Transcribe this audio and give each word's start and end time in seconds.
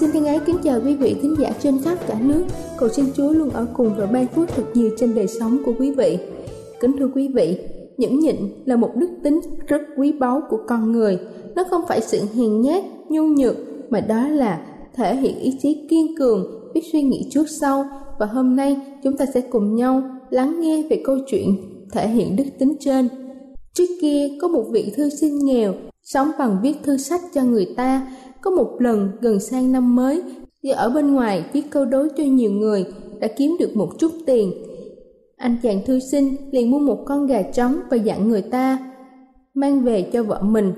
Xin 0.00 0.12
thân 0.12 0.24
ái 0.24 0.40
kính 0.46 0.56
chào 0.64 0.80
quý 0.84 0.94
vị 0.94 1.16
thính 1.22 1.34
giả 1.38 1.52
trên 1.62 1.78
khắp 1.82 1.98
cả 2.08 2.20
nước. 2.20 2.44
Cầu 2.78 2.88
xin 2.88 3.06
Chúa 3.16 3.30
luôn 3.30 3.50
ở 3.50 3.66
cùng 3.74 3.90
và 3.96 4.06
ban 4.06 4.26
phước 4.26 4.48
thật 4.48 4.62
nhiều 4.74 4.90
trên 4.98 5.14
đời 5.14 5.26
sống 5.26 5.58
của 5.64 5.72
quý 5.78 5.90
vị. 5.90 6.18
Kính 6.80 6.96
thưa 6.98 7.08
quý 7.14 7.28
vị, 7.28 7.58
nhẫn 7.96 8.18
nhịn 8.18 8.36
là 8.64 8.76
một 8.76 8.90
đức 8.96 9.08
tính 9.22 9.40
rất 9.66 9.82
quý 9.96 10.12
báu 10.12 10.42
của 10.50 10.58
con 10.66 10.92
người. 10.92 11.18
Nó 11.56 11.64
không 11.70 11.82
phải 11.88 12.00
sự 12.00 12.20
hiền 12.34 12.60
nhát, 12.60 12.84
nhu 13.08 13.22
nhược, 13.22 13.56
mà 13.90 14.00
đó 14.00 14.28
là 14.28 14.66
thể 14.94 15.16
hiện 15.16 15.38
ý 15.38 15.58
chí 15.62 15.86
kiên 15.90 16.16
cường, 16.18 16.72
biết 16.74 16.82
suy 16.92 17.02
nghĩ 17.02 17.28
trước 17.30 17.48
sau. 17.48 17.84
Và 18.18 18.26
hôm 18.26 18.56
nay 18.56 18.76
chúng 19.02 19.16
ta 19.16 19.26
sẽ 19.34 19.40
cùng 19.40 19.76
nhau 19.76 20.02
lắng 20.30 20.60
nghe 20.60 20.82
về 20.90 21.02
câu 21.04 21.16
chuyện 21.26 21.56
thể 21.92 22.08
hiện 22.08 22.36
đức 22.36 22.44
tính 22.58 22.76
trên. 22.80 23.08
Trước 23.74 23.88
kia 24.00 24.28
có 24.40 24.48
một 24.48 24.64
vị 24.72 24.92
thư 24.96 25.10
sinh 25.10 25.38
nghèo, 25.44 25.74
sống 26.02 26.30
bằng 26.38 26.58
viết 26.62 26.74
thư 26.82 26.96
sách 26.96 27.20
cho 27.34 27.42
người 27.42 27.66
ta. 27.76 28.06
Có 28.44 28.50
một 28.50 28.76
lần 28.78 29.10
gần 29.20 29.40
sang 29.40 29.72
năm 29.72 29.96
mới, 29.96 30.22
vì 30.62 30.70
ở 30.70 30.90
bên 30.90 31.14
ngoài 31.14 31.44
viết 31.52 31.62
câu 31.70 31.84
đối 31.84 32.08
cho 32.08 32.24
nhiều 32.24 32.50
người, 32.50 32.86
đã 33.20 33.28
kiếm 33.28 33.56
được 33.58 33.76
một 33.76 33.88
chút 33.98 34.12
tiền. 34.26 34.52
Anh 35.36 35.56
chàng 35.62 35.80
thư 35.86 35.98
sinh 35.98 36.36
liền 36.50 36.70
mua 36.70 36.78
một 36.78 36.98
con 37.06 37.26
gà 37.26 37.42
trống 37.42 37.76
và 37.90 37.96
dặn 37.96 38.28
người 38.28 38.42
ta 38.42 38.78
mang 39.54 39.84
về 39.84 40.02
cho 40.12 40.22
vợ 40.22 40.40
mình. 40.42 40.72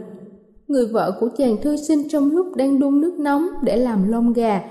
Người 0.67 0.87
vợ 0.87 1.17
của 1.21 1.29
chàng 1.39 1.57
thư 1.63 1.77
sinh 1.77 2.09
trong 2.09 2.31
lúc 2.31 2.47
đang 2.57 2.81
đun 2.81 3.01
nước 3.01 3.19
nóng 3.19 3.47
để 3.63 3.77
làm 3.77 4.09
lông 4.09 4.33
gà, 4.33 4.63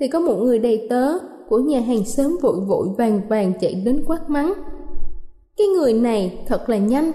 thì 0.00 0.08
có 0.08 0.20
một 0.20 0.36
người 0.36 0.58
đầy 0.58 0.86
tớ 0.90 1.18
của 1.48 1.58
nhà 1.58 1.80
hàng 1.80 2.04
sớm 2.04 2.36
vội 2.42 2.56
vội 2.68 2.88
vàng 2.98 3.20
vàng 3.28 3.52
chạy 3.60 3.74
đến 3.84 4.04
quát 4.06 4.30
mắng. 4.30 4.52
Cái 5.56 5.66
người 5.66 5.92
này 5.92 6.38
thật 6.46 6.68
là 6.68 6.78
nhanh, 6.78 7.12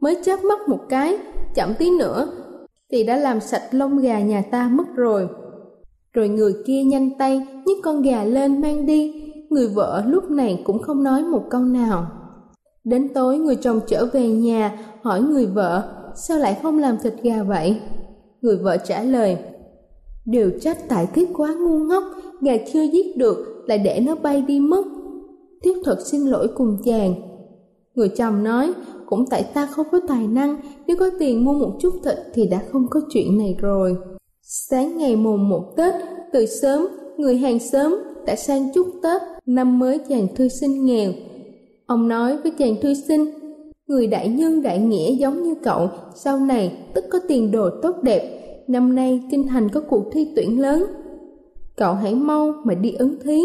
mới 0.00 0.16
chớp 0.24 0.44
mắt 0.44 0.68
một 0.68 0.80
cái, 0.88 1.18
chậm 1.54 1.74
tí 1.78 1.90
nữa 1.90 2.41
thì 2.92 3.04
đã 3.04 3.16
làm 3.16 3.40
sạch 3.40 3.62
lông 3.70 3.98
gà 3.98 4.20
nhà 4.20 4.42
ta 4.50 4.68
mất 4.68 4.84
rồi. 4.96 5.28
Rồi 6.12 6.28
người 6.28 6.54
kia 6.66 6.82
nhanh 6.84 7.18
tay 7.18 7.46
nhấc 7.66 7.78
con 7.82 8.02
gà 8.02 8.24
lên 8.24 8.60
mang 8.60 8.86
đi, 8.86 9.32
người 9.50 9.68
vợ 9.68 10.02
lúc 10.06 10.30
này 10.30 10.62
cũng 10.64 10.78
không 10.78 11.02
nói 11.02 11.24
một 11.24 11.42
câu 11.50 11.60
nào. 11.60 12.06
Đến 12.84 13.08
tối 13.14 13.38
người 13.38 13.56
chồng 13.56 13.80
trở 13.86 14.06
về 14.12 14.28
nhà 14.28 14.78
hỏi 15.02 15.22
người 15.22 15.46
vợ 15.46 15.88
sao 16.16 16.38
lại 16.38 16.58
không 16.62 16.78
làm 16.78 16.96
thịt 17.02 17.14
gà 17.22 17.42
vậy? 17.42 17.80
Người 18.42 18.56
vợ 18.56 18.76
trả 18.76 19.02
lời 19.02 19.36
Điều 20.24 20.50
trách 20.60 20.88
tại 20.88 21.06
thiếp 21.14 21.28
quá 21.36 21.54
ngu 21.54 21.78
ngốc, 21.78 22.04
gà 22.40 22.52
chưa 22.72 22.82
giết 22.82 23.16
được 23.16 23.64
lại 23.66 23.78
để 23.78 24.00
nó 24.00 24.14
bay 24.14 24.42
đi 24.42 24.60
mất. 24.60 24.84
Thiếp 25.62 25.76
thật 25.84 25.98
xin 26.04 26.20
lỗi 26.20 26.48
cùng 26.54 26.76
chàng. 26.84 27.14
Người 27.94 28.08
chồng 28.08 28.44
nói 28.44 28.72
cũng 29.12 29.24
tại 29.30 29.44
ta 29.54 29.66
không 29.66 29.86
có 29.92 30.00
tài 30.08 30.26
năng, 30.26 30.56
nếu 30.86 30.96
có 31.00 31.10
tiền 31.18 31.44
mua 31.44 31.52
một 31.52 31.72
chút 31.80 31.94
thịt 32.04 32.16
thì 32.34 32.46
đã 32.46 32.62
không 32.72 32.86
có 32.90 33.00
chuyện 33.12 33.38
này 33.38 33.56
rồi. 33.58 33.96
Sáng 34.42 34.96
ngày 34.96 35.16
mùng 35.16 35.48
một 35.48 35.64
Tết, 35.76 35.94
từ 36.32 36.46
sớm, 36.46 36.88
người 37.16 37.36
hàng 37.36 37.58
xóm 37.58 37.98
đã 38.26 38.36
sang 38.36 38.72
chúc 38.74 38.86
Tết 39.02 39.22
năm 39.46 39.78
mới 39.78 39.98
chàng 40.08 40.26
thư 40.34 40.48
sinh 40.48 40.84
nghèo. 40.84 41.12
Ông 41.86 42.08
nói 42.08 42.36
với 42.36 42.52
chàng 42.58 42.74
thư 42.82 42.94
sinh, 42.94 43.24
người 43.86 44.06
đại 44.06 44.28
nhân 44.28 44.62
đại 44.62 44.78
nghĩa 44.78 45.12
giống 45.12 45.42
như 45.42 45.54
cậu, 45.62 45.88
sau 46.14 46.38
này 46.38 46.78
tất 46.94 47.04
có 47.10 47.18
tiền 47.28 47.50
đồ 47.50 47.70
tốt 47.82 47.96
đẹp. 48.02 48.38
Năm 48.68 48.94
nay 48.94 49.22
kinh 49.30 49.48
thành 49.48 49.68
có 49.68 49.80
cuộc 49.80 50.04
thi 50.12 50.32
tuyển 50.36 50.60
lớn. 50.60 50.84
Cậu 51.76 51.94
hãy 51.94 52.14
mau 52.14 52.52
mà 52.64 52.74
đi 52.74 52.92
ứng 52.92 53.16
thí. 53.24 53.40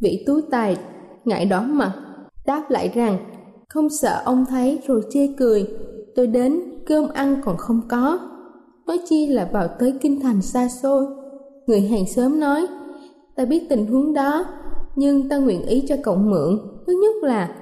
Vị 0.00 0.24
tú 0.26 0.40
tài 0.50 0.76
ngại 1.24 1.44
đỏ 1.46 1.62
mặt, 1.62 1.92
đáp 2.46 2.70
lại 2.70 2.90
rằng 2.94 3.18
không 3.68 3.88
sợ 3.90 4.22
ông 4.24 4.44
thấy 4.48 4.78
rồi 4.86 5.02
chê 5.10 5.28
cười. 5.38 5.66
Tôi 6.14 6.26
đến, 6.26 6.60
cơm 6.86 7.08
ăn 7.08 7.40
còn 7.44 7.56
không 7.56 7.80
có. 7.88 8.18
Nói 8.86 8.98
chi 9.08 9.26
là 9.26 9.48
vào 9.52 9.68
tới 9.78 9.94
kinh 10.00 10.20
thành 10.20 10.42
xa 10.42 10.68
xôi. 10.82 11.06
Người 11.66 11.80
hàng 11.80 12.06
xóm 12.06 12.40
nói, 12.40 12.66
ta 13.36 13.44
biết 13.44 13.66
tình 13.68 13.86
huống 13.86 14.14
đó, 14.14 14.44
nhưng 14.96 15.28
ta 15.28 15.38
nguyện 15.38 15.66
ý 15.66 15.84
cho 15.88 15.96
cậu 16.02 16.16
mượn. 16.16 16.58
Thứ 16.86 16.92
nhất 17.02 17.14
là, 17.22 17.56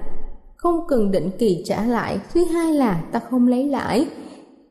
không 0.55 0.79
cần 0.87 1.11
định 1.11 1.29
kỳ 1.39 1.63
trả 1.65 1.85
lại. 1.85 2.19
Thứ 2.33 2.43
hai 2.43 2.73
là, 2.73 3.03
ta 3.11 3.19
không 3.19 3.47
lấy 3.47 3.69
lãi. 3.69 4.07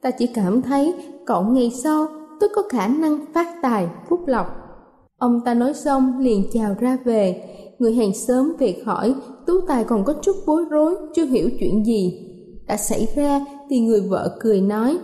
Ta 0.03 0.11
chỉ 0.11 0.27
cảm 0.27 0.63
thấy 0.63 0.95
cậu 1.27 1.43
ngày 1.43 1.73
sau, 1.85 2.07
tôi 2.41 2.51
có 2.55 2.63
khả 2.69 2.89
năng 2.89 3.19
phát 3.35 3.47
tài, 3.63 3.89
phúc 4.09 4.21
lộc. 4.27 4.47
Ông 5.19 5.41
ta 5.45 5.55
nói 5.55 5.75
xong 5.75 6.19
liền 6.19 6.45
chào 6.53 6.75
ra 6.81 6.99
về. 7.05 7.45
Người 7.79 7.95
hàng 7.95 8.15
xóm 8.15 8.53
về 8.59 8.83
hỏi 8.87 9.15
tú 9.47 9.61
tài 9.69 9.85
còn 9.85 10.05
có 10.05 10.15
chút 10.23 10.37
bối 10.47 10.65
rối, 10.71 10.95
chưa 11.15 11.25
hiểu 11.25 11.49
chuyện 11.61 11.87
gì. 11.87 12.31
Đã 12.67 12.77
xảy 12.77 13.09
ra 13.17 13.41
thì 13.71 13.81
người 13.81 14.01
vợ 14.01 14.37
cười 14.41 14.61
nói, 14.61 14.99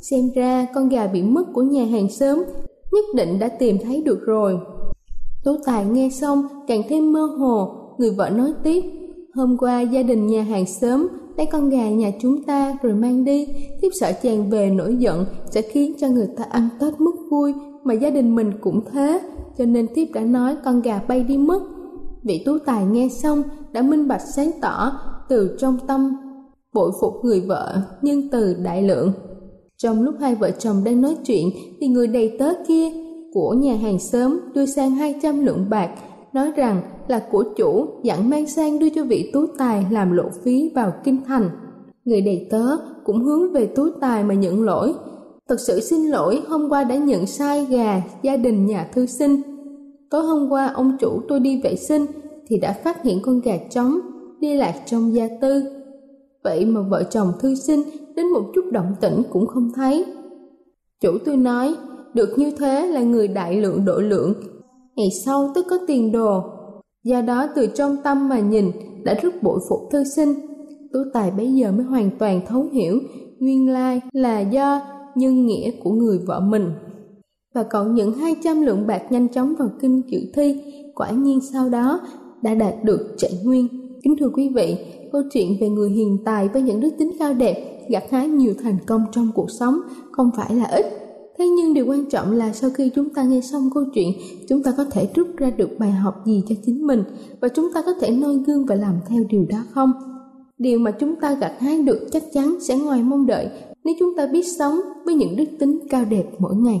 xem 0.00 0.30
ra 0.34 0.66
con 0.74 0.88
gà 0.88 1.06
bị 1.06 1.22
mất 1.22 1.44
của 1.52 1.62
nhà 1.62 1.84
hàng 1.84 2.08
sớm 2.10 2.44
nhất 2.92 3.04
định 3.14 3.38
đã 3.38 3.48
tìm 3.48 3.78
thấy 3.84 4.02
được 4.02 4.20
rồi. 4.26 4.58
Tú 5.44 5.56
tài 5.64 5.84
nghe 5.84 6.08
xong 6.12 6.42
càng 6.68 6.82
thêm 6.88 7.12
mơ 7.12 7.26
hồ, 7.38 7.68
người 7.98 8.10
vợ 8.10 8.30
nói 8.30 8.52
tiếp, 8.62 8.84
hôm 9.34 9.56
qua 9.58 9.80
gia 9.80 10.02
đình 10.02 10.26
nhà 10.26 10.42
hàng 10.42 10.66
sớm 10.66 11.08
lấy 11.36 11.46
con 11.46 11.70
gà 11.70 11.90
nhà 11.90 12.10
chúng 12.20 12.42
ta 12.42 12.78
rồi 12.82 12.94
mang 12.94 13.24
đi, 13.24 13.46
thiếp 13.82 13.92
sợ 14.00 14.12
chàng 14.22 14.50
về 14.50 14.70
nổi 14.70 14.96
giận 14.96 15.24
sẽ 15.50 15.62
khiến 15.62 15.92
cho 16.00 16.08
người 16.08 16.28
ta 16.36 16.44
ăn 16.44 16.68
tết 16.80 17.00
mất 17.00 17.14
vui 17.30 17.52
mà 17.84 17.94
gia 17.94 18.10
đình 18.10 18.34
mình 18.34 18.52
cũng 18.60 18.80
thế, 18.92 19.20
cho 19.58 19.64
nên 19.64 19.86
thiếp 19.94 20.12
đã 20.12 20.20
nói 20.20 20.56
con 20.64 20.82
gà 20.82 21.00
bay 21.08 21.24
đi 21.24 21.38
mất 21.38 21.62
vị 22.26 22.42
tú 22.46 22.58
tài 22.58 22.84
nghe 22.84 23.08
xong 23.22 23.42
đã 23.72 23.82
minh 23.82 24.08
bạch 24.08 24.22
sáng 24.34 24.50
tỏ 24.60 24.92
từ 25.28 25.56
trong 25.58 25.78
tâm 25.86 26.16
bội 26.74 26.92
phục 27.00 27.14
người 27.22 27.40
vợ 27.40 27.82
nhưng 28.02 28.30
từ 28.30 28.54
đại 28.54 28.82
lượng. 28.82 29.12
Trong 29.76 30.02
lúc 30.02 30.14
hai 30.20 30.34
vợ 30.34 30.50
chồng 30.50 30.84
đang 30.84 31.00
nói 31.00 31.16
chuyện 31.26 31.50
thì 31.80 31.88
người 31.88 32.06
đầy 32.06 32.36
tớ 32.38 32.52
kia 32.68 32.88
của 33.32 33.54
nhà 33.58 33.76
hàng 33.76 33.98
sớm 33.98 34.40
đưa 34.54 34.66
sang 34.66 34.90
200 34.90 35.44
lượng 35.44 35.66
bạc, 35.70 35.90
nói 36.32 36.52
rằng 36.56 36.82
là 37.08 37.22
của 37.30 37.44
chủ 37.56 37.86
dặn 38.02 38.30
mang 38.30 38.46
sang 38.46 38.78
đưa 38.78 38.88
cho 38.88 39.04
vị 39.04 39.30
tú 39.32 39.46
tài 39.58 39.86
làm 39.90 40.12
lộ 40.12 40.24
phí 40.44 40.70
vào 40.74 40.92
kinh 41.04 41.24
thành. 41.26 41.50
Người 42.04 42.20
đầy 42.20 42.46
tớ 42.50 42.76
cũng 43.04 43.24
hướng 43.24 43.52
về 43.52 43.66
tú 43.66 43.88
tài 44.00 44.24
mà 44.24 44.34
nhận 44.34 44.64
lỗi. 44.64 44.94
Thật 45.48 45.60
sự 45.60 45.80
xin 45.80 46.06
lỗi, 46.06 46.42
hôm 46.48 46.68
qua 46.68 46.84
đã 46.84 46.96
nhận 46.96 47.26
sai 47.26 47.64
gà 47.64 48.02
gia 48.22 48.36
đình 48.36 48.66
nhà 48.66 48.90
thư 48.94 49.06
sinh 49.06 49.55
tối 50.10 50.22
hôm 50.22 50.48
qua 50.50 50.66
ông 50.66 50.96
chủ 51.00 51.20
tôi 51.28 51.40
đi 51.40 51.60
vệ 51.64 51.76
sinh 51.76 52.06
thì 52.46 52.58
đã 52.58 52.72
phát 52.72 53.02
hiện 53.02 53.18
con 53.22 53.40
gà 53.40 53.56
trống 53.70 53.98
đi 54.40 54.54
lạc 54.54 54.74
trong 54.86 55.14
gia 55.14 55.28
tư. 55.40 55.62
Vậy 56.44 56.64
mà 56.64 56.80
vợ 56.80 57.02
chồng 57.10 57.32
thư 57.40 57.54
sinh 57.54 57.82
đến 58.16 58.26
một 58.26 58.42
chút 58.54 58.64
động 58.72 58.94
tĩnh 59.00 59.22
cũng 59.30 59.46
không 59.46 59.70
thấy. 59.74 60.04
Chủ 61.00 61.18
tôi 61.24 61.36
nói, 61.36 61.74
được 62.14 62.28
như 62.36 62.50
thế 62.50 62.86
là 62.86 63.02
người 63.02 63.28
đại 63.28 63.60
lượng 63.60 63.84
độ 63.84 63.98
lượng, 63.98 64.34
ngày 64.96 65.08
sau 65.24 65.52
tức 65.54 65.66
có 65.70 65.78
tiền 65.86 66.12
đồ. 66.12 66.42
Do 67.04 67.20
đó 67.20 67.48
từ 67.56 67.66
trong 67.66 67.96
tâm 68.04 68.28
mà 68.28 68.40
nhìn 68.40 68.70
đã 69.04 69.14
rất 69.22 69.42
bội 69.42 69.60
phục 69.68 69.80
thư 69.90 70.04
sinh. 70.16 70.34
Tú 70.92 70.98
Tài 71.12 71.30
bấy 71.30 71.54
giờ 71.54 71.72
mới 71.72 71.84
hoàn 71.84 72.10
toàn 72.18 72.40
thấu 72.46 72.68
hiểu 72.72 72.98
nguyên 73.38 73.72
lai 73.72 74.00
là 74.12 74.40
do 74.40 74.80
nhân 75.14 75.46
nghĩa 75.46 75.70
của 75.82 75.90
người 75.90 76.18
vợ 76.18 76.40
mình. 76.40 76.70
Và 77.56 77.62
còn 77.62 77.94
những 77.94 78.12
200 78.12 78.62
lượng 78.62 78.86
bạc 78.86 79.02
nhanh 79.10 79.28
chóng 79.28 79.54
vào 79.58 79.68
kinh 79.80 80.02
chữ 80.10 80.18
thi, 80.34 80.62
quả 80.94 81.10
nhiên 81.10 81.40
sau 81.52 81.68
đó 81.68 82.00
đã 82.42 82.54
đạt 82.54 82.74
được 82.84 83.14
trạng 83.16 83.44
nguyên. 83.44 83.68
Kính 84.02 84.16
thưa 84.20 84.28
quý 84.28 84.48
vị, 84.48 84.76
câu 85.12 85.22
chuyện 85.32 85.56
về 85.60 85.68
người 85.68 85.90
hiền 85.90 86.18
tài 86.24 86.48
với 86.48 86.62
những 86.62 86.80
đức 86.80 86.90
tính 86.98 87.12
cao 87.18 87.34
đẹp 87.34 87.86
gặt 87.88 88.04
hái 88.10 88.28
nhiều 88.28 88.54
thành 88.62 88.76
công 88.86 89.04
trong 89.12 89.30
cuộc 89.34 89.50
sống 89.50 89.80
không 90.12 90.30
phải 90.36 90.54
là 90.54 90.64
ít. 90.64 90.86
Thế 91.38 91.48
nhưng 91.48 91.74
điều 91.74 91.86
quan 91.86 92.10
trọng 92.10 92.32
là 92.32 92.52
sau 92.52 92.70
khi 92.70 92.90
chúng 92.94 93.14
ta 93.14 93.22
nghe 93.22 93.40
xong 93.40 93.70
câu 93.74 93.84
chuyện, 93.94 94.12
chúng 94.48 94.62
ta 94.62 94.72
có 94.76 94.84
thể 94.84 95.08
rút 95.14 95.28
ra 95.36 95.50
được 95.50 95.70
bài 95.78 95.90
học 95.90 96.14
gì 96.26 96.42
cho 96.48 96.54
chính 96.66 96.86
mình 96.86 97.02
và 97.40 97.48
chúng 97.48 97.72
ta 97.74 97.82
có 97.86 97.92
thể 98.00 98.10
noi 98.10 98.38
gương 98.46 98.66
và 98.66 98.74
làm 98.74 98.94
theo 99.08 99.24
điều 99.28 99.46
đó 99.48 99.58
không? 99.70 99.92
Điều 100.58 100.78
mà 100.78 100.90
chúng 100.90 101.16
ta 101.16 101.34
gặt 101.34 101.52
hái 101.58 101.82
được 101.82 102.08
chắc 102.12 102.22
chắn 102.32 102.56
sẽ 102.60 102.78
ngoài 102.78 103.02
mong 103.02 103.26
đợi 103.26 103.48
nếu 103.84 103.94
chúng 103.98 104.16
ta 104.16 104.26
biết 104.26 104.44
sống 104.58 104.80
với 105.04 105.14
những 105.14 105.36
đức 105.36 105.46
tính 105.58 105.78
cao 105.90 106.04
đẹp 106.10 106.24
mỗi 106.38 106.56
ngày. 106.56 106.80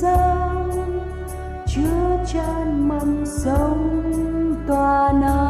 dâng 0.00 1.00
chứa 1.66 2.24
chan 2.26 2.88
mầm 2.88 3.26
sống 3.26 4.02
tòa 4.68 5.12
nào 5.12 5.49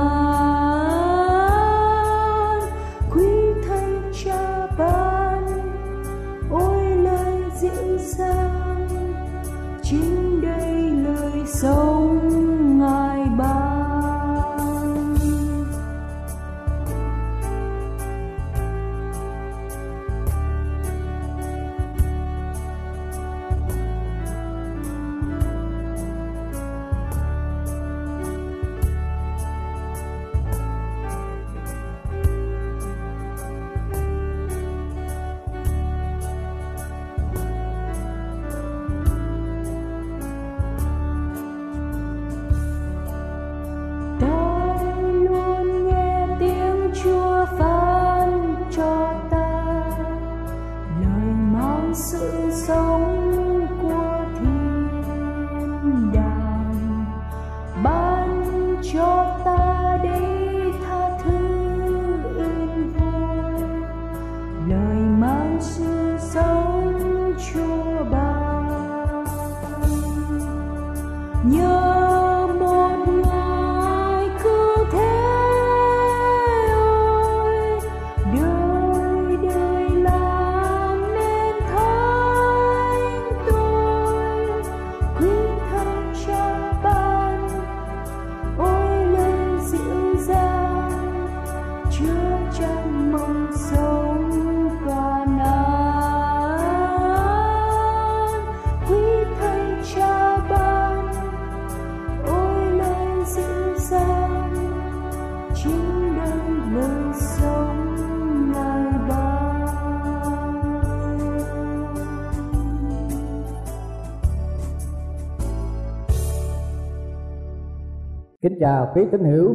chào 118.60 118.88
quý 118.94 119.06
tín 119.12 119.24
hữu, 119.24 119.54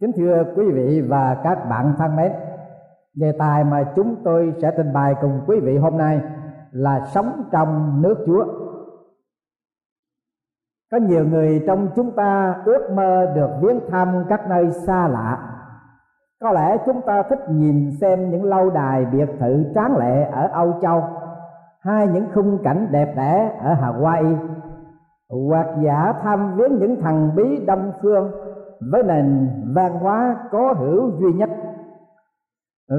kính 0.00 0.12
thưa 0.16 0.44
quý 0.56 0.70
vị 0.70 1.00
và 1.08 1.40
các 1.44 1.58
bạn 1.70 1.94
thân 1.98 2.16
mến. 2.16 2.32
Đề 3.14 3.32
tài 3.38 3.64
mà 3.64 3.92
chúng 3.96 4.16
tôi 4.24 4.54
sẽ 4.62 4.72
trình 4.76 4.92
bày 4.92 5.14
cùng 5.20 5.40
quý 5.46 5.60
vị 5.60 5.78
hôm 5.78 5.98
nay 5.98 6.20
là 6.70 7.06
sống 7.06 7.42
trong 7.52 8.02
nước 8.02 8.24
Chúa. 8.26 8.44
Có 10.90 10.96
nhiều 10.96 11.24
người 11.24 11.64
trong 11.66 11.88
chúng 11.96 12.10
ta 12.16 12.62
ước 12.64 12.90
mơ 12.94 13.32
được 13.34 13.50
viếng 13.62 13.80
thăm 13.90 14.24
các 14.28 14.48
nơi 14.48 14.70
xa 14.70 15.08
lạ. 15.08 15.38
Có 16.40 16.52
lẽ 16.52 16.76
chúng 16.86 17.00
ta 17.06 17.22
thích 17.22 17.40
nhìn 17.48 17.90
xem 18.00 18.30
những 18.30 18.44
lâu 18.44 18.70
đài 18.70 19.04
biệt 19.04 19.28
thự 19.40 19.64
tráng 19.74 19.96
lệ 19.96 20.24
ở 20.32 20.48
Âu 20.52 20.78
Châu 20.82 21.04
hay 21.80 22.08
những 22.08 22.26
khung 22.34 22.58
cảnh 22.64 22.88
đẹp 22.90 23.14
đẽ 23.16 23.58
ở 23.62 23.74
Hawaii 23.74 24.36
hoặc 25.32 25.66
giả 25.84 26.12
tham 26.22 26.56
viếng 26.56 26.78
những 26.78 27.00
thần 27.00 27.30
bí 27.36 27.64
đông 27.66 27.92
phương, 28.02 28.30
với 28.92 29.02
nền 29.02 29.50
văn 29.74 29.98
hóa 29.98 30.36
có 30.50 30.74
hữu 30.78 31.10
duy 31.20 31.32
nhất. 31.32 31.50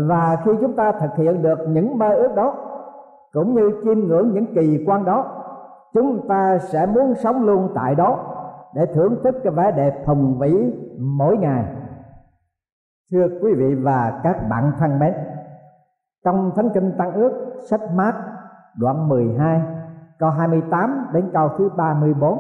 Và 0.08 0.38
khi 0.46 0.52
chúng 0.62 0.76
ta 0.76 0.92
thực 0.92 1.16
hiện 1.16 1.42
được 1.42 1.60
những 1.68 1.98
mơ 1.98 2.10
ước 2.10 2.36
đó, 2.36 2.56
cũng 3.34 3.54
như 3.54 3.72
chiêm 3.84 4.00
ngưỡng 4.00 4.34
những 4.34 4.56
kỳ 4.56 4.84
quan 4.88 5.06
đó, 5.06 5.44
chúng 5.94 6.28
ta 6.28 6.58
sẽ 6.58 6.86
muốn 6.86 7.16
sống 7.16 7.44
luôn 7.46 7.70
tại 7.76 7.96
đó 7.96 8.20
để 8.76 8.86
thưởng 8.86 9.16
thức 9.24 9.36
cái 9.44 9.54
vẻ 9.54 9.72
đẹp 9.72 10.04
hùng 10.06 10.38
vĩ 10.40 10.74
mỗi 11.00 11.38
ngày. 11.38 11.66
Thưa 13.12 13.28
quý 13.42 13.54
vị 13.54 13.76
và 13.76 14.22
các 14.24 14.50
bạn 14.50 14.72
thân 14.78 15.00
mến, 15.00 15.14
trong 16.26 16.52
thánh 16.56 16.70
kinh 16.74 16.92
tăng 16.98 17.14
ước, 17.14 17.32
sách 17.70 17.82
mát, 17.96 18.14
đoạn 18.80 19.10
12 19.10 19.62
câu 20.24 20.32
28 20.32 21.08
đến 21.14 21.30
câu 21.34 21.50
thứ 21.58 21.70
34 21.78 22.40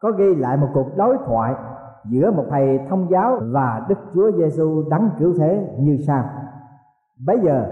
có 0.00 0.10
ghi 0.10 0.34
lại 0.34 0.56
một 0.56 0.68
cuộc 0.74 0.96
đối 0.96 1.16
thoại 1.26 1.54
giữa 2.04 2.30
một 2.30 2.44
thầy 2.50 2.80
thông 2.90 3.10
giáo 3.10 3.38
và 3.42 3.86
Đức 3.88 3.98
Chúa 4.14 4.32
Giêsu 4.32 4.84
đấng 4.90 5.10
cứu 5.18 5.34
thế 5.38 5.76
như 5.78 5.96
sau. 6.06 6.24
Bây 7.26 7.40
giờ, 7.40 7.66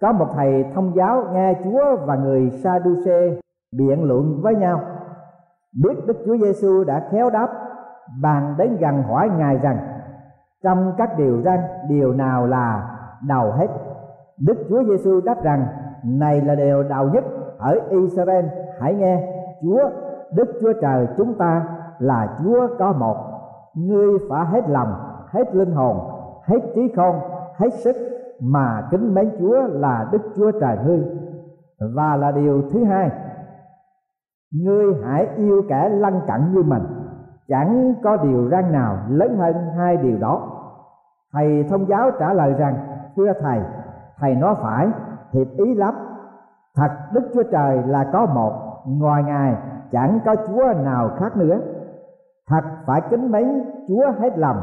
có 0.00 0.12
một 0.12 0.26
thầy 0.34 0.64
thông 0.74 0.96
giáo 0.96 1.24
nghe 1.32 1.54
Chúa 1.64 1.96
và 2.06 2.16
người 2.16 2.50
Sa-đu-xê 2.50 3.38
biện 3.72 4.04
luận 4.04 4.40
với 4.42 4.54
nhau. 4.54 4.80
Biết 5.84 6.06
Đức 6.06 6.16
Chúa 6.26 6.36
Giêsu 6.36 6.84
đã 6.84 7.08
khéo 7.10 7.30
đáp, 7.30 7.48
bàn 8.22 8.54
đến 8.58 8.76
gần 8.80 9.02
hỏi 9.02 9.30
ngài 9.38 9.58
rằng, 9.58 9.78
trong 10.62 10.92
các 10.98 11.18
điều 11.18 11.42
răn, 11.42 11.58
điều 11.88 12.12
nào 12.12 12.46
là 12.46 12.96
đầu 13.28 13.52
hết 13.52 13.68
đức 14.40 14.56
chúa 14.68 14.84
giêsu 14.84 15.20
đáp 15.20 15.42
rằng, 15.42 15.66
này 16.04 16.40
là 16.40 16.54
điều 16.54 16.82
đầu 16.82 17.08
nhất 17.08 17.24
ở 17.64 17.78
israel, 17.90 18.44
hãy 18.80 18.94
nghe, 18.94 19.28
chúa, 19.62 19.90
đức 20.32 20.58
chúa 20.60 20.72
trời 20.82 21.08
chúng 21.16 21.34
ta 21.34 21.66
là 21.98 22.36
chúa 22.42 22.68
có 22.78 22.92
một. 22.92 23.16
Ngươi 23.74 24.18
phải 24.28 24.46
hết 24.46 24.68
lòng, 24.68 24.94
hết 25.26 25.54
linh 25.54 25.72
hồn, 25.72 25.96
hết 26.44 26.58
trí 26.74 26.92
khôn, 26.96 27.16
hết 27.56 27.74
sức 27.74 27.96
mà 28.40 28.88
kính 28.90 29.14
mến 29.14 29.30
chúa 29.38 29.62
là 29.66 30.08
đức 30.12 30.22
chúa 30.36 30.50
trời 30.60 30.78
ngươi. 30.86 31.04
Và 31.94 32.16
là 32.16 32.30
điều 32.32 32.62
thứ 32.72 32.84
hai, 32.84 33.10
ngươi 34.62 34.94
hãy 35.04 35.28
yêu 35.36 35.62
kẻ 35.68 35.88
lân 35.88 36.20
cận 36.26 36.52
như 36.54 36.62
mình. 36.62 36.82
Chẳng 37.48 37.94
có 38.04 38.16
điều 38.16 38.48
răn 38.50 38.72
nào 38.72 38.98
lớn 39.08 39.36
hơn 39.38 39.54
hai 39.78 39.96
điều 39.96 40.18
đó. 40.18 40.50
Thầy 41.32 41.64
thông 41.70 41.88
giáo 41.88 42.10
trả 42.18 42.32
lời 42.32 42.52
rằng, 42.52 42.76
thưa 43.16 43.32
thầy 43.40 43.60
thầy 44.18 44.34
nói 44.34 44.54
phải 44.62 44.88
thiệt 45.32 45.48
ý 45.56 45.74
lắm 45.74 45.94
thật 46.76 46.90
đức 47.12 47.22
chúa 47.34 47.42
trời 47.42 47.82
là 47.86 48.10
có 48.12 48.26
một, 48.26 48.52
ngoài 48.86 49.22
ngài, 49.22 49.56
chẳng 49.92 50.20
có 50.24 50.36
chúa 50.46 50.72
nào 50.84 51.10
khác 51.18 51.36
nữa. 51.36 51.58
Thật 52.48 52.64
phải 52.86 53.00
kính 53.10 53.30
mến 53.30 53.64
chúa 53.88 54.12
hết 54.18 54.38
lòng, 54.38 54.56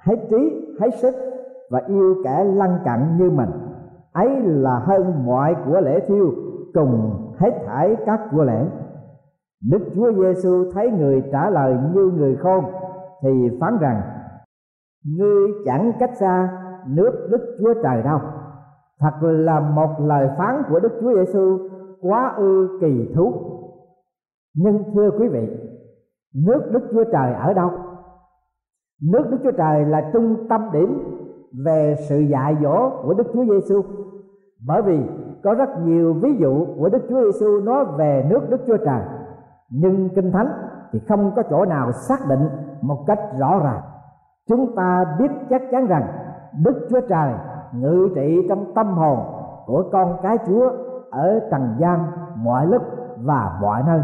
hết 0.00 0.16
trí, 0.30 0.74
hết 0.80 0.90
sức 1.02 1.14
và 1.70 1.82
yêu 1.86 2.14
kẻ 2.24 2.44
lân 2.44 2.78
cận 2.84 3.16
như 3.18 3.30
mình. 3.30 3.50
Ấy 4.12 4.42
là 4.42 4.78
hơn 4.78 5.26
mọi 5.26 5.56
của 5.66 5.80
lễ 5.80 6.00
thiêu, 6.08 6.30
cùng 6.74 7.10
hết 7.38 7.50
thảy 7.66 7.96
các 8.06 8.20
của 8.30 8.42
lễ. 8.42 8.66
Đức 9.70 9.80
chúa 9.94 10.12
giêsu 10.12 10.70
thấy 10.74 10.90
người 10.90 11.22
trả 11.32 11.50
lời 11.50 11.76
như 11.94 12.12
người 12.16 12.36
khôn, 12.36 12.64
thì 13.22 13.58
phán 13.60 13.78
rằng, 13.78 14.02
ngươi 15.16 15.48
chẳng 15.64 15.92
cách 15.98 16.10
xa 16.20 16.48
nước 16.86 17.28
đức 17.30 17.56
chúa 17.58 17.74
trời 17.82 18.02
đâu 18.02 18.20
thật 19.02 19.14
là 19.20 19.60
một 19.60 19.90
lời 19.98 20.28
phán 20.38 20.62
của 20.68 20.80
đức 20.80 20.92
chúa 21.00 21.14
giêsu 21.14 21.58
quá 22.00 22.34
ư 22.36 22.78
kỳ 22.80 23.12
thú. 23.14 23.32
Nhưng 24.54 24.82
thưa 24.94 25.10
quý 25.18 25.28
vị, 25.28 25.48
nước 26.34 26.60
đức 26.70 26.82
chúa 26.92 27.04
trời 27.04 27.34
ở 27.34 27.52
đâu? 27.52 27.70
Nước 29.12 29.24
đức 29.30 29.38
chúa 29.42 29.50
trời 29.50 29.84
là 29.84 30.10
trung 30.12 30.48
tâm 30.48 30.70
điểm 30.72 30.98
về 31.64 31.96
sự 32.08 32.18
dạy 32.18 32.56
dỗ 32.62 32.90
của 33.02 33.14
đức 33.14 33.26
chúa 33.32 33.44
giêsu 33.44 33.82
bởi 34.66 34.82
vì 34.82 35.00
có 35.42 35.54
rất 35.54 35.68
nhiều 35.84 36.14
ví 36.14 36.36
dụ 36.38 36.66
của 36.78 36.88
đức 36.88 37.02
chúa 37.08 37.22
giêsu 37.24 37.60
nói 37.60 37.84
về 37.96 38.26
nước 38.30 38.50
đức 38.50 38.60
chúa 38.66 38.76
trời. 38.76 39.02
Nhưng 39.70 40.08
kinh 40.14 40.32
thánh 40.32 40.48
thì 40.92 40.98
không 41.08 41.32
có 41.36 41.42
chỗ 41.50 41.64
nào 41.64 41.92
xác 41.92 42.18
định 42.28 42.48
một 42.82 43.04
cách 43.06 43.18
rõ 43.38 43.60
ràng. 43.64 43.80
Chúng 44.48 44.76
ta 44.76 45.04
biết 45.18 45.30
chắc 45.50 45.62
chắn 45.70 45.86
rằng 45.86 46.06
đức 46.64 46.86
chúa 46.90 47.00
trời 47.00 47.32
ngự 47.72 48.08
trị 48.14 48.46
trong 48.48 48.74
tâm 48.74 48.86
hồn 48.86 49.18
của 49.66 49.84
con 49.92 50.16
cái 50.22 50.38
chúa 50.46 50.70
ở 51.10 51.40
trần 51.50 51.74
gian, 51.78 52.06
mọi 52.36 52.66
lúc 52.66 52.82
và 53.16 53.58
mọi 53.60 53.82
nơi. 53.86 54.00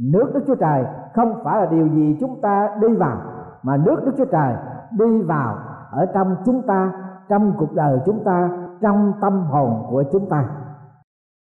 Nước 0.00 0.30
đức 0.34 0.40
chúa 0.46 0.54
trời 0.54 0.84
không 1.14 1.40
phải 1.44 1.60
là 1.60 1.66
điều 1.66 1.88
gì 1.88 2.16
chúng 2.20 2.40
ta 2.40 2.68
đi 2.80 2.94
vào, 2.94 3.16
mà 3.62 3.76
nước 3.76 4.02
đức 4.04 4.12
chúa 4.16 4.24
trời 4.24 4.54
đi 4.98 5.22
vào 5.22 5.56
ở 5.90 6.06
trong 6.14 6.36
chúng 6.44 6.62
ta, 6.62 6.92
trong 7.28 7.52
cuộc 7.58 7.72
đời 7.74 8.00
chúng 8.06 8.24
ta, 8.24 8.50
trong 8.80 9.12
tâm 9.20 9.44
hồn 9.46 9.86
của 9.90 10.04
chúng 10.12 10.28
ta. 10.28 10.44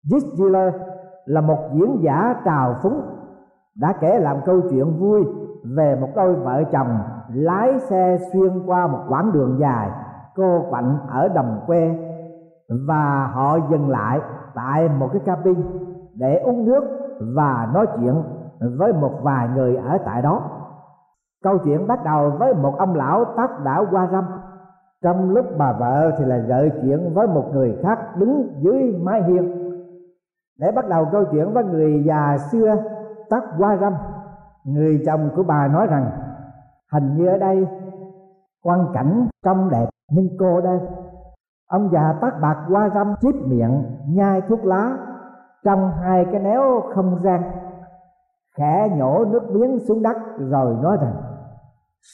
Dick 0.02 0.26
là 1.24 1.40
một 1.40 1.58
diễn 1.72 1.98
giả 2.02 2.34
trào 2.44 2.74
phúng, 2.82 3.02
đã 3.80 3.94
kể 4.00 4.18
làm 4.18 4.36
câu 4.44 4.60
chuyện 4.70 4.98
vui 4.98 5.24
về 5.76 5.98
một 6.00 6.08
đôi 6.16 6.34
vợ 6.34 6.62
chồng 6.72 6.98
lái 7.28 7.78
xe 7.78 8.18
xuyên 8.32 8.66
qua 8.66 8.86
một 8.86 9.00
quãng 9.08 9.32
đường 9.32 9.56
dài 9.58 9.90
cô 10.36 10.66
quạnh 10.70 10.98
ở 11.08 11.28
đồng 11.28 11.60
quê, 11.66 11.98
và 12.88 13.26
họ 13.26 13.58
dừng 13.70 13.88
lại 13.88 14.20
tại 14.54 14.88
một 14.88 15.08
cái 15.12 15.22
cabin 15.26 15.56
để 16.14 16.38
uống 16.38 16.64
nước 16.64 16.84
và 17.36 17.68
nói 17.74 17.86
chuyện 17.96 18.22
với 18.78 18.92
một 18.92 19.12
vài 19.22 19.48
người 19.48 19.76
ở 19.76 19.98
tại 20.04 20.22
đó. 20.22 20.42
Câu 21.42 21.58
chuyện 21.58 21.86
bắt 21.86 22.04
đầu 22.04 22.30
với 22.30 22.54
một 22.54 22.78
ông 22.78 22.94
lão 22.94 23.24
tóc 23.36 23.50
đã 23.64 23.84
qua 23.90 24.08
râm. 24.12 24.24
Trong 25.02 25.30
lúc 25.30 25.46
bà 25.58 25.72
vợ 25.72 26.10
thì 26.18 26.24
là 26.24 26.36
gợi 26.36 26.70
chuyện 26.82 27.14
với 27.14 27.26
một 27.26 27.44
người 27.52 27.78
khác 27.82 28.16
đứng 28.16 28.60
dưới 28.60 29.00
mái 29.02 29.22
hiên. 29.22 29.64
Để 30.58 30.72
bắt 30.72 30.88
đầu 30.88 31.08
câu 31.12 31.24
chuyện 31.24 31.52
với 31.52 31.64
người 31.64 32.02
già 32.06 32.36
xưa 32.52 32.76
tóc 33.30 33.44
qua 33.58 33.76
râm, 33.76 33.94
người 34.64 35.02
chồng 35.06 35.30
của 35.36 35.42
bà 35.42 35.68
nói 35.68 35.86
rằng, 35.86 36.10
hình 36.92 37.16
như 37.16 37.28
ở 37.28 37.38
đây 37.38 37.66
quan 38.62 38.86
cảnh 38.94 39.28
trong 39.44 39.70
đẹp 39.70 39.86
nhưng 40.10 40.28
cô 40.38 40.60
đây, 40.60 40.80
ông 41.68 41.88
già 41.92 42.14
tắt 42.20 42.34
bạc 42.42 42.66
qua 42.68 42.90
râm 42.94 43.14
chip 43.20 43.34
miệng, 43.46 43.84
nhai 44.08 44.40
thuốc 44.40 44.64
lá, 44.64 44.96
trong 45.64 45.90
hai 45.90 46.26
cái 46.32 46.40
néo 46.40 46.82
không 46.94 47.18
gian, 47.22 47.42
khẽ 48.56 48.88
nhổ 48.96 49.24
nước 49.24 49.50
miếng 49.50 49.78
xuống 49.78 50.02
đất 50.02 50.16
rồi 50.38 50.76
nói 50.82 50.96
rằng, 51.00 51.14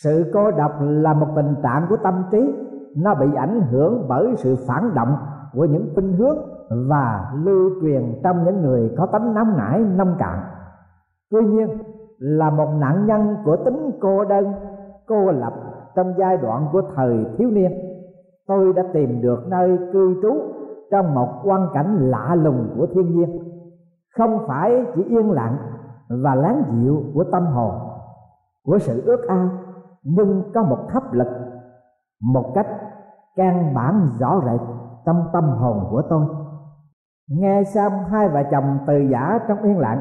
sự 0.03 0.31
cô 0.35 0.51
độc 0.51 0.73
là 0.81 1.15
một 1.15 1.27
tình 1.37 1.55
trạng 1.63 1.87
của 1.89 1.97
tâm 1.97 2.25
trí, 2.31 2.55
nó 2.97 3.15
bị 3.15 3.35
ảnh 3.35 3.61
hưởng 3.71 4.07
bởi 4.09 4.35
sự 4.37 4.57
phản 4.69 4.95
động 4.95 5.17
của 5.53 5.65
những 5.65 5.91
khuynh 5.95 6.13
hướng 6.13 6.39
và 6.89 7.33
lưu 7.35 7.71
truyền 7.83 8.21
trong 8.25 8.45
những 8.45 8.63
người 8.63 8.95
có 8.99 9.07
tánh 9.07 9.35
nóng 9.35 9.57
nảy, 9.57 9.79
nông 9.79 10.15
cạn. 10.19 10.39
Tuy 11.31 11.45
nhiên, 11.45 11.69
là 12.19 12.51
một 12.51 12.69
nạn 12.79 13.07
nhân 13.07 13.37
của 13.45 13.57
tính 13.57 13.91
cô 14.01 14.25
đơn, 14.25 14.53
cô 15.07 15.31
lập 15.31 15.53
trong 15.95 16.15
giai 16.19 16.37
đoạn 16.37 16.67
của 16.73 16.83
thời 16.95 17.25
thiếu 17.39 17.51
niên. 17.51 17.73
Tôi 18.47 18.73
đã 18.73 18.83
tìm 18.93 19.23
được 19.23 19.49
nơi 19.49 19.79
cư 19.93 20.15
trú 20.23 20.33
trong 20.91 21.15
một 21.15 21.29
quan 21.45 21.67
cảnh 21.75 22.11
lạ 22.11 22.35
lùng 22.35 22.75
của 22.77 22.87
thiên 22.87 23.17
nhiên. 23.17 23.39
Không 24.19 24.45
phải 24.47 24.85
chỉ 24.95 25.05
yên 25.05 25.31
lặng 25.31 25.57
và 26.09 26.35
láng 26.35 26.63
dịu 26.73 27.03
của 27.15 27.25
tâm 27.25 27.47
hồn, 27.47 27.75
của 28.65 28.79
sự 28.79 29.03
ước 29.07 29.29
ao, 29.29 29.49
nhưng 30.03 30.43
có 30.55 30.63
một 30.63 30.79
hấp 30.91 31.13
lực, 31.13 31.29
một 32.21 32.53
cách 32.55 32.67
căn 33.37 33.75
bản 33.75 34.07
rõ 34.19 34.41
rệt 34.45 34.61
trong 35.07 35.25
tâm 35.33 35.45
hồn 35.45 35.87
của 35.91 36.03
tôi. 36.11 36.25
Nghe 37.29 37.65
xong 37.65 37.93
hai 38.05 38.29
vợ 38.29 38.43
chồng 38.51 38.79
từ 38.87 38.99
giả 38.99 39.39
trong 39.49 39.63
yên 39.63 39.79
lặng 39.79 40.01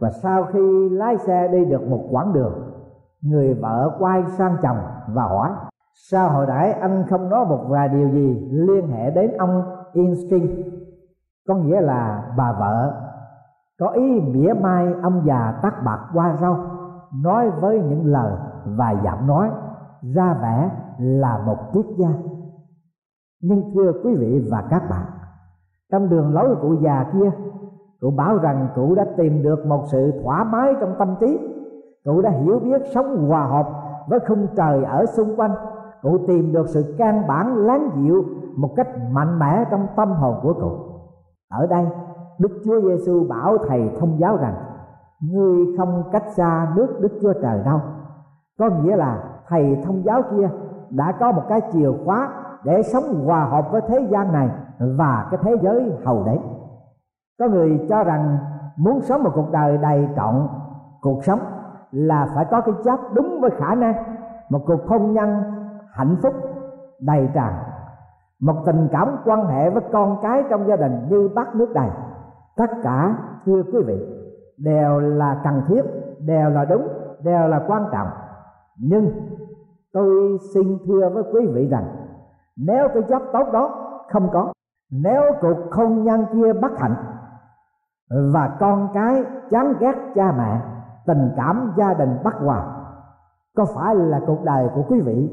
và 0.00 0.10
sau 0.10 0.44
khi 0.52 0.88
lái 0.88 1.18
xe 1.18 1.48
đi 1.48 1.64
được 1.64 1.88
một 1.88 2.08
quãng 2.10 2.32
đường 2.32 2.52
người 3.22 3.54
vợ 3.54 3.96
quay 3.98 4.24
sang 4.26 4.56
chồng 4.62 4.78
và 5.08 5.22
hỏi, 5.22 5.50
sao 5.94 6.30
hồi 6.30 6.46
nãy 6.46 6.72
anh 6.72 7.04
không 7.10 7.28
nói 7.28 7.44
một 7.44 7.64
vài 7.68 7.88
điều 7.88 8.10
gì 8.10 8.48
liên 8.50 8.88
hệ 8.88 9.10
đến 9.10 9.30
ông 9.38 9.62
Einstein? 9.92 10.62
Có 11.48 11.54
nghĩa 11.54 11.80
là 11.80 12.32
bà 12.36 12.52
vợ 12.52 13.02
có 13.78 13.88
ý 13.88 14.20
mỉa 14.20 14.52
mai 14.52 14.94
ông 15.02 15.22
già 15.24 15.58
tắt 15.62 15.74
bạc 15.84 16.00
qua 16.14 16.36
rau 16.36 16.64
nói 17.22 17.50
với 17.50 17.80
những 17.80 18.06
lời 18.06 18.32
và 18.64 18.90
giọng 19.04 19.26
nói 19.26 19.50
ra 20.14 20.34
vẻ 20.42 20.70
là 20.98 21.38
một 21.46 21.56
triết 21.72 21.84
gia. 21.96 22.08
Nhưng 23.42 23.74
thưa 23.74 23.92
quý 24.04 24.14
vị 24.14 24.48
và 24.50 24.64
các 24.70 24.82
bạn, 24.90 25.06
trong 25.92 26.08
đường 26.08 26.34
lối 26.34 26.54
của 26.54 26.60
cụ 26.62 26.74
già 26.80 27.10
kia, 27.12 27.30
cụ 28.00 28.10
bảo 28.10 28.38
rằng 28.38 28.68
cụ 28.74 28.94
đã 28.94 29.04
tìm 29.16 29.42
được 29.42 29.66
một 29.66 29.84
sự 29.86 30.20
thoải 30.24 30.44
mái 30.44 30.74
trong 30.80 30.94
tâm 30.98 31.14
trí 31.20 31.51
cụ 32.04 32.20
đã 32.22 32.30
hiểu 32.30 32.58
biết 32.58 32.82
sống 32.94 33.28
hòa 33.28 33.46
hợp 33.46 33.68
với 34.08 34.20
khung 34.28 34.46
trời 34.56 34.84
ở 34.84 35.06
xung 35.06 35.36
quanh. 35.36 35.54
Cụ 36.02 36.18
tìm 36.26 36.52
được 36.52 36.68
sự 36.68 36.94
căn 36.98 37.26
bản, 37.28 37.56
láng 37.56 37.90
dịu 37.94 38.24
một 38.56 38.70
cách 38.76 38.88
mạnh 39.10 39.38
mẽ 39.38 39.64
trong 39.70 39.86
tâm 39.96 40.12
hồn 40.12 40.34
của 40.42 40.52
cụ. 40.54 40.70
Ở 41.50 41.66
đây, 41.66 41.86
đức 42.38 42.60
chúa 42.64 42.80
giêsu 42.80 43.26
bảo 43.28 43.58
thầy 43.68 43.90
thông 44.00 44.18
giáo 44.18 44.36
rằng, 44.36 44.54
ngươi 45.20 45.76
không 45.78 46.02
cách 46.12 46.24
xa 46.36 46.72
nước 46.76 47.00
đức 47.00 47.12
chúa 47.22 47.32
trời 47.32 47.62
đâu. 47.64 47.80
Có 48.58 48.68
nghĩa 48.68 48.96
là 48.96 49.22
thầy 49.48 49.82
thông 49.84 50.04
giáo 50.04 50.22
kia 50.30 50.50
đã 50.90 51.12
có 51.20 51.32
một 51.32 51.42
cái 51.48 51.60
chìa 51.72 51.90
khóa 52.04 52.28
để 52.64 52.82
sống 52.82 53.24
hòa 53.24 53.44
hợp 53.44 53.72
với 53.72 53.80
thế 53.88 54.08
gian 54.10 54.32
này 54.32 54.50
và 54.78 55.28
cái 55.30 55.40
thế 55.42 55.56
giới 55.62 55.92
hầu 56.04 56.24
đấy. 56.24 56.38
Có 57.38 57.48
người 57.48 57.86
cho 57.88 58.04
rằng 58.04 58.38
muốn 58.76 59.00
sống 59.00 59.22
một 59.22 59.30
cuộc 59.34 59.50
đời 59.52 59.78
đầy 59.78 60.08
trọn, 60.16 60.48
cuộc 61.00 61.24
sống 61.24 61.38
là 61.92 62.28
phải 62.34 62.44
có 62.50 62.60
cái 62.60 62.74
chấp 62.84 63.00
đúng 63.14 63.40
với 63.40 63.50
khả 63.50 63.74
năng. 63.74 63.94
Một 64.48 64.60
cuộc 64.66 64.86
hôn 64.88 65.12
nhân 65.12 65.42
hạnh 65.92 66.16
phúc, 66.22 66.34
đầy 67.00 67.28
tràn. 67.34 67.52
Một 68.40 68.54
tình 68.66 68.88
cảm 68.92 69.16
quan 69.24 69.46
hệ 69.46 69.70
với 69.70 69.82
con 69.92 70.18
cái 70.22 70.42
trong 70.50 70.68
gia 70.68 70.76
đình 70.76 71.06
như 71.08 71.30
bát 71.34 71.54
nước 71.54 71.72
đầy. 71.74 71.88
Tất 72.56 72.70
cả, 72.82 73.16
thưa 73.46 73.62
quý 73.62 73.82
vị, 73.86 74.06
đều 74.58 74.98
là 74.98 75.40
cần 75.44 75.62
thiết, 75.68 75.82
đều 76.26 76.50
là 76.50 76.64
đúng, 76.64 76.88
đều 77.22 77.48
là 77.48 77.64
quan 77.66 77.84
trọng. 77.92 78.08
Nhưng 78.78 79.10
tôi 79.92 80.38
xin 80.54 80.78
thưa 80.86 81.10
với 81.14 81.22
quý 81.32 81.46
vị 81.46 81.68
rằng, 81.68 81.84
nếu 82.56 82.88
cái 82.94 83.02
chấp 83.02 83.22
tốt 83.32 83.46
đó 83.52 83.70
không 84.10 84.28
có, 84.32 84.52
nếu 84.90 85.22
cuộc 85.40 85.56
hôn 85.72 86.02
nhân 86.04 86.26
kia 86.32 86.52
bất 86.52 86.78
hạnh 86.78 86.94
và 88.32 88.56
con 88.60 88.88
cái 88.94 89.24
chán 89.50 89.74
ghét 89.80 89.94
cha 90.14 90.32
mẹ 90.38 90.60
tình 91.06 91.32
cảm 91.36 91.72
gia 91.76 91.94
đình 91.94 92.18
bất 92.24 92.34
hòa 92.34 92.82
có 93.56 93.64
phải 93.74 93.94
là 93.94 94.20
cuộc 94.26 94.44
đời 94.44 94.68
của 94.74 94.82
quý 94.88 95.00
vị 95.00 95.30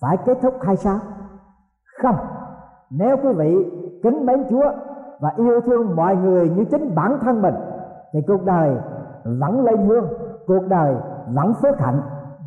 phải 0.00 0.16
kết 0.16 0.38
thúc 0.42 0.54
hay 0.62 0.76
sao? 0.76 0.98
Không. 2.02 2.16
Nếu 2.90 3.16
quý 3.16 3.32
vị 3.32 3.70
kính 4.02 4.26
mến 4.26 4.44
chúa 4.50 4.72
và 5.20 5.32
yêu 5.36 5.60
thương 5.60 5.96
mọi 5.96 6.16
người 6.16 6.48
như 6.48 6.64
chính 6.64 6.94
bản 6.94 7.18
thân 7.20 7.42
mình, 7.42 7.54
thì 8.12 8.20
cuộc 8.26 8.44
đời 8.44 8.76
vẫn 9.24 9.64
lên 9.64 9.86
hương, 9.86 10.08
cuộc 10.46 10.62
đời 10.68 10.96
vẫn 11.34 11.54
phước 11.62 11.78
hạnh. 11.78 12.00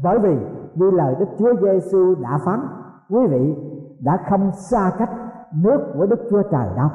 Bởi 0.04 0.20
vì 0.20 0.38
như 0.76 0.92
lời 0.92 1.16
đức 1.20 1.26
chúa 1.38 1.54
giêsu 1.62 2.16
đã 2.16 2.40
phán, 2.46 2.60
quý 3.10 3.28
vị 3.28 3.56
đã 4.00 4.18
không 4.30 4.52
xa 4.52 4.92
cách 4.98 5.12
nước 5.54 5.94
của 5.98 6.06
đức 6.06 6.20
chúa 6.30 6.42
trời 6.42 6.68
đâu. 6.76 6.90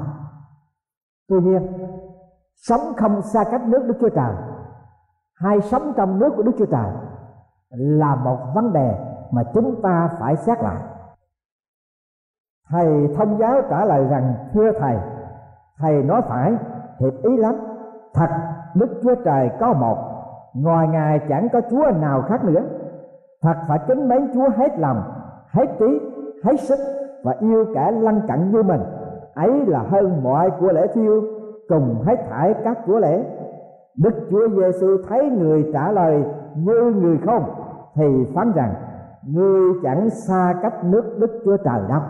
Tuy 1.29 1.41
nhiên, 1.41 1.67
sống 2.57 2.81
không 2.97 3.23
xa 3.23 3.45
cách 3.51 3.69
nước 3.69 3.83
đức 3.87 3.95
chúa 4.01 4.09
trời 4.09 4.35
hay 5.41 5.61
sống 5.61 5.93
trong 5.97 6.19
nước 6.19 6.33
của 6.37 6.43
đức 6.43 6.53
chúa 6.59 6.67
trời 6.67 6.91
là 7.71 8.15
một 8.15 8.39
vấn 8.55 8.73
đề 8.73 8.95
mà 9.31 9.43
chúng 9.55 9.83
ta 9.83 10.11
phải 10.19 10.37
xét 10.37 10.63
lại. 10.63 10.83
Thầy 12.71 13.09
thông 13.17 13.39
giáo 13.39 13.63
trả 13.71 13.85
lời 13.85 14.05
rằng, 14.05 14.35
thưa 14.53 14.73
thầy 14.73 14.97
thầy 15.79 16.03
nói 16.03 16.23
phải, 16.29 16.55
hiệp 16.99 17.23
ý 17.23 17.37
lắm. 17.37 17.55
Thật, 18.15 18.29
đức 18.75 19.01
chúa 19.03 19.15
trời 19.15 19.51
có 19.61 19.73
một, 19.73 19.99
ngoài 20.55 20.89
ngài 20.89 21.21
chẳng 21.29 21.49
có 21.53 21.61
chúa 21.71 21.91
nào 22.01 22.23
khác 22.23 22.45
nữa. 22.45 22.61
Thật 23.43 23.55
phải 23.69 23.79
kính 23.89 24.09
mến 24.09 24.31
chúa 24.35 24.49
hết 24.57 24.79
lòng, 24.79 25.03
hết 25.49 25.67
trí, 25.79 26.01
hết 26.45 26.61
sức 26.61 26.79
và 27.25 27.35
yêu 27.41 27.67
cả 27.75 27.91
lân 27.91 28.21
cận 28.29 28.53
như 28.53 28.63
mình. 28.63 28.81
Ấy 29.35 29.67
là 29.67 29.79
hơn 29.79 30.23
mọi 30.23 30.51
của 30.61 30.73
lễ 30.73 30.87
thiêu 30.95 31.23
cùng 31.69 32.03
hết 32.07 32.17
thải 32.31 32.55
các 32.65 32.79
của 32.87 32.99
lễ 32.99 33.25
đức 34.03 34.15
chúa 34.31 34.49
giêsu 34.49 34.97
thấy 35.09 35.31
người 35.31 35.71
trả 35.73 35.93
lời 35.93 36.25
như 36.57 36.93
người 36.97 37.19
không? 37.27 37.45
Thì 37.95 38.27
phán 38.35 38.53
rằng, 38.53 38.75
ngươi 39.27 39.73
chẳng 39.83 40.11
xa 40.11 40.55
cách 40.63 40.85
nước 40.85 41.17
đức 41.19 41.41
chúa 41.45 41.57
trời 41.57 41.81
đâu. 41.89 42.01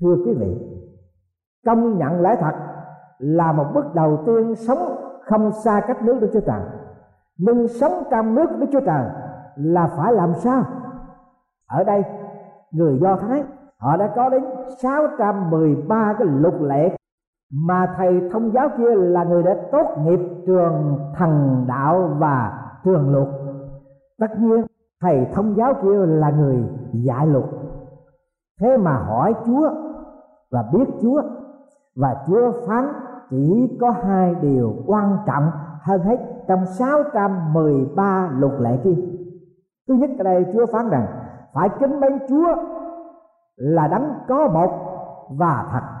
Thưa 0.00 0.16
quý 0.26 0.34
vị, 0.34 0.80
công 1.66 1.98
nhận 1.98 2.20
lẽ 2.20 2.36
thật 2.40 2.52
là 3.18 3.52
một 3.52 3.64
bước 3.74 3.94
đầu 3.94 4.22
tiên 4.26 4.54
sống 4.54 4.96
không 5.24 5.52
xa 5.52 5.80
cách 5.88 6.02
nước 6.02 6.18
đức 6.20 6.30
chúa 6.32 6.40
trời. 6.40 6.60
Nhưng 7.38 7.68
sống 7.68 7.92
trong 8.10 8.34
nước 8.34 8.46
đức 8.58 8.66
chúa 8.72 8.80
trời 8.80 9.04
là 9.56 9.90
phải 9.96 10.12
làm 10.12 10.34
sao? 10.34 10.64
Ở 11.68 11.84
đây, 11.84 12.04
người 12.70 12.98
do 12.98 13.16
thái, 13.16 13.44
họ 13.78 13.96
đã 13.96 14.12
có 14.16 14.28
đến 14.28 14.44
613 14.82 16.14
cái 16.18 16.28
luật 16.30 16.54
lệ 16.60 16.96
mà 17.52 17.94
thầy 17.96 18.28
thông 18.32 18.52
giáo 18.52 18.68
kia 18.78 18.94
là 18.94 19.24
người 19.24 19.42
đã 19.42 19.56
tốt 19.72 19.86
nghiệp 20.04 20.20
trường 20.46 20.98
thần 21.14 21.64
đạo 21.68 22.10
và 22.18 22.62
trường 22.84 23.12
luật. 23.12 23.28
Tất 24.18 24.40
nhiên, 24.40 24.64
thầy 25.00 25.26
thông 25.34 25.56
giáo 25.56 25.74
kia 25.82 26.06
là 26.06 26.30
người 26.30 26.64
dạy 26.92 27.26
luật. 27.26 27.44
Thế 28.60 28.76
mà 28.76 28.92
hỏi 28.92 29.34
chúa 29.46 29.70
và 30.50 30.64
biết 30.72 30.84
chúa 31.02 31.22
và 31.96 32.24
chúa 32.26 32.52
phán 32.66 32.84
chỉ 33.30 33.76
có 33.80 33.90
hai 33.90 34.34
điều 34.34 34.74
quan 34.86 35.16
trọng 35.26 35.50
hơn 35.82 36.00
hết 36.00 36.16
trong 36.48 36.66
613 36.66 38.30
luật 38.38 38.52
lệ 38.60 38.78
kia. 38.84 38.96
Thứ 39.88 39.94
nhất 39.94 40.10
ở 40.18 40.24
đây 40.24 40.46
chúa 40.52 40.66
phán 40.66 40.88
rằng 40.90 41.06
phải 41.52 41.68
kính 41.80 42.00
mến 42.00 42.18
chúa 42.28 42.54
là 43.56 43.88
đấng 43.88 44.14
có 44.28 44.48
một 44.48 44.70
và 45.30 45.68
thật 45.72 45.99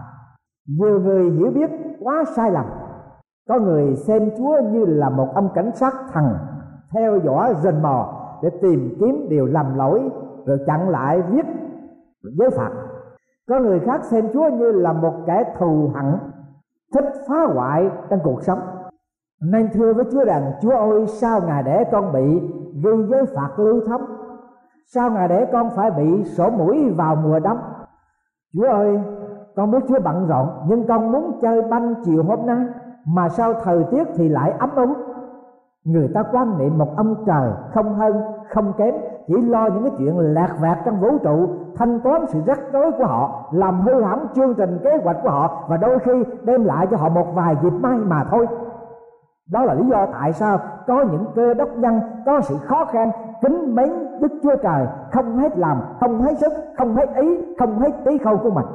nhiều 0.66 1.00
người 1.00 1.30
hiểu 1.30 1.50
biết 1.50 1.70
quá 2.00 2.24
sai 2.36 2.50
lầm, 2.50 2.64
có 3.48 3.58
người 3.58 3.96
xem 3.96 4.30
chúa 4.38 4.60
như 4.72 4.84
là 4.84 5.08
một 5.10 5.28
ông 5.34 5.48
cảnh 5.54 5.70
sát 5.74 5.94
thần 6.12 6.24
theo 6.92 7.18
dõi 7.24 7.54
rình 7.62 7.82
mò 7.82 8.22
để 8.42 8.50
tìm 8.62 8.96
kiếm 9.00 9.26
điều 9.28 9.46
lầm 9.46 9.74
lỗi 9.74 10.10
rồi 10.46 10.58
chặn 10.66 10.88
lại 10.88 11.22
viết 11.22 11.46
giới 12.22 12.50
phạt 12.50 12.70
có 13.50 13.60
người 13.60 13.80
khác 13.80 14.04
xem 14.04 14.28
chúa 14.32 14.48
như 14.48 14.72
là 14.72 14.92
một 14.92 15.14
kẻ 15.26 15.54
thù 15.58 15.90
hận, 15.94 16.18
thích 16.94 17.04
phá 17.28 17.44
hoại 17.54 17.90
trong 18.10 18.20
cuộc 18.24 18.42
sống. 18.42 18.58
Nên 19.42 19.68
thưa 19.72 19.92
với 19.92 20.04
chúa 20.12 20.24
rằng, 20.24 20.52
chúa 20.62 20.76
ơi, 20.76 21.06
sao 21.06 21.40
ngài 21.46 21.62
để 21.62 21.84
con 21.92 22.12
bị 22.12 22.40
ghi 22.84 22.90
giới 23.08 23.26
phạt 23.26 23.50
lưu 23.58 23.80
thông? 23.86 24.00
Sao 24.94 25.10
ngài 25.10 25.28
để 25.28 25.46
con 25.52 25.70
phải 25.76 25.90
bị 25.90 26.24
sổ 26.24 26.50
mũi 26.50 26.90
vào 26.90 27.16
mùa 27.16 27.38
đông? 27.38 27.58
Chúa 28.54 28.68
ơi 28.68 29.00
con 29.56 29.70
biết 29.70 29.78
chúa 29.88 30.00
bận 30.04 30.26
rộn, 30.26 30.48
nhưng 30.66 30.86
con 30.86 31.12
muốn 31.12 31.38
chơi 31.42 31.62
banh 31.62 31.94
chiều 32.04 32.22
hôm 32.22 32.46
nay, 32.46 32.66
mà 33.04 33.28
sao 33.28 33.52
thời 33.64 33.84
tiết 33.84 34.08
thì 34.14 34.28
lại 34.28 34.52
ấm 34.58 34.70
úng. 34.76 34.94
Người 35.84 36.10
ta 36.14 36.22
quan 36.32 36.58
niệm 36.58 36.78
một 36.78 36.96
ông 36.96 37.14
trời 37.26 37.50
không 37.74 37.94
hơn, 37.94 38.22
không 38.54 38.72
kém, 38.78 38.94
chỉ 39.26 39.34
lo 39.42 39.68
những 39.68 39.82
cái 39.82 39.92
chuyện 39.98 40.18
lạc 40.18 40.56
vạt 40.60 40.78
trong 40.84 41.00
vũ 41.00 41.18
trụ, 41.22 41.48
thanh 41.76 42.00
toán 42.00 42.26
sự 42.26 42.40
rắc 42.46 42.60
rối 42.72 42.92
của 42.92 43.04
họ, 43.04 43.48
làm 43.52 43.80
hư 43.80 44.02
hỏng 44.02 44.26
chương 44.34 44.54
trình 44.54 44.78
kế 44.84 44.98
hoạch 45.04 45.16
của 45.22 45.30
họ, 45.30 45.64
và 45.68 45.76
đôi 45.76 45.98
khi 45.98 46.24
đem 46.44 46.64
lại 46.64 46.86
cho 46.90 46.96
họ 46.96 47.08
một 47.08 47.26
vài 47.34 47.56
dịp 47.62 47.70
may 47.70 47.98
mà 47.98 48.24
thôi. 48.30 48.46
Đó 49.50 49.64
là 49.64 49.74
lý 49.74 49.86
do 49.90 50.06
tại 50.12 50.32
sao 50.32 50.58
có 50.86 51.04
những 51.12 51.24
cơ 51.34 51.54
đốc 51.54 51.68
nhân 51.76 52.00
có 52.26 52.40
sự 52.40 52.56
khó 52.56 52.84
khăn, 52.84 53.10
kính 53.42 53.74
mến 53.74 53.90
đức 54.20 54.32
chúa 54.42 54.56
trời, 54.62 54.86
không 55.12 55.36
hết 55.36 55.58
làm 55.58 55.76
không 56.00 56.20
hết 56.20 56.38
sức, 56.38 56.52
không 56.78 56.94
hết 56.94 57.14
ý, 57.14 57.38
không 57.58 57.78
hết 57.78 57.90
tí 58.04 58.18
khâu 58.18 58.36
của 58.36 58.50
mình 58.50 58.66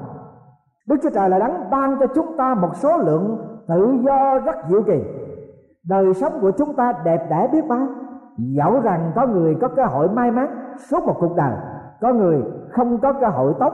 đức 0.88 0.96
chúa 1.04 1.10
trời 1.10 1.30
là 1.30 1.40
đấng 1.40 1.70
ban 1.70 2.00
cho 2.00 2.06
chúng 2.16 2.38
ta 2.38 2.56
một 2.56 2.76
số 2.76 2.98
lượng 2.98 3.38
tự 3.68 3.94
do 4.02 4.40
rất 4.40 4.56
diệu 4.70 4.82
kỳ. 4.84 5.04
Đời 5.90 6.14
sống 6.14 6.32
của 6.42 6.52
chúng 6.52 6.74
ta 6.74 6.94
đẹp 7.04 7.28
đẽ 7.30 7.50
biết 7.52 7.68
bao. 7.68 7.88
Dẫu 8.38 8.80
rằng 8.80 9.12
có 9.16 9.28
người 9.28 9.58
có 9.62 9.68
cơ 9.68 9.86
hội 9.86 10.10
may 10.10 10.32
mắn 10.32 10.48
suốt 10.90 11.04
một 11.04 11.16
cuộc 11.20 11.36
đời, 11.36 11.54
có 12.02 12.14
người 12.14 12.44
không 12.72 12.98
có 12.98 13.14
cơ 13.14 13.28
hội 13.28 13.54
tốt, 13.60 13.74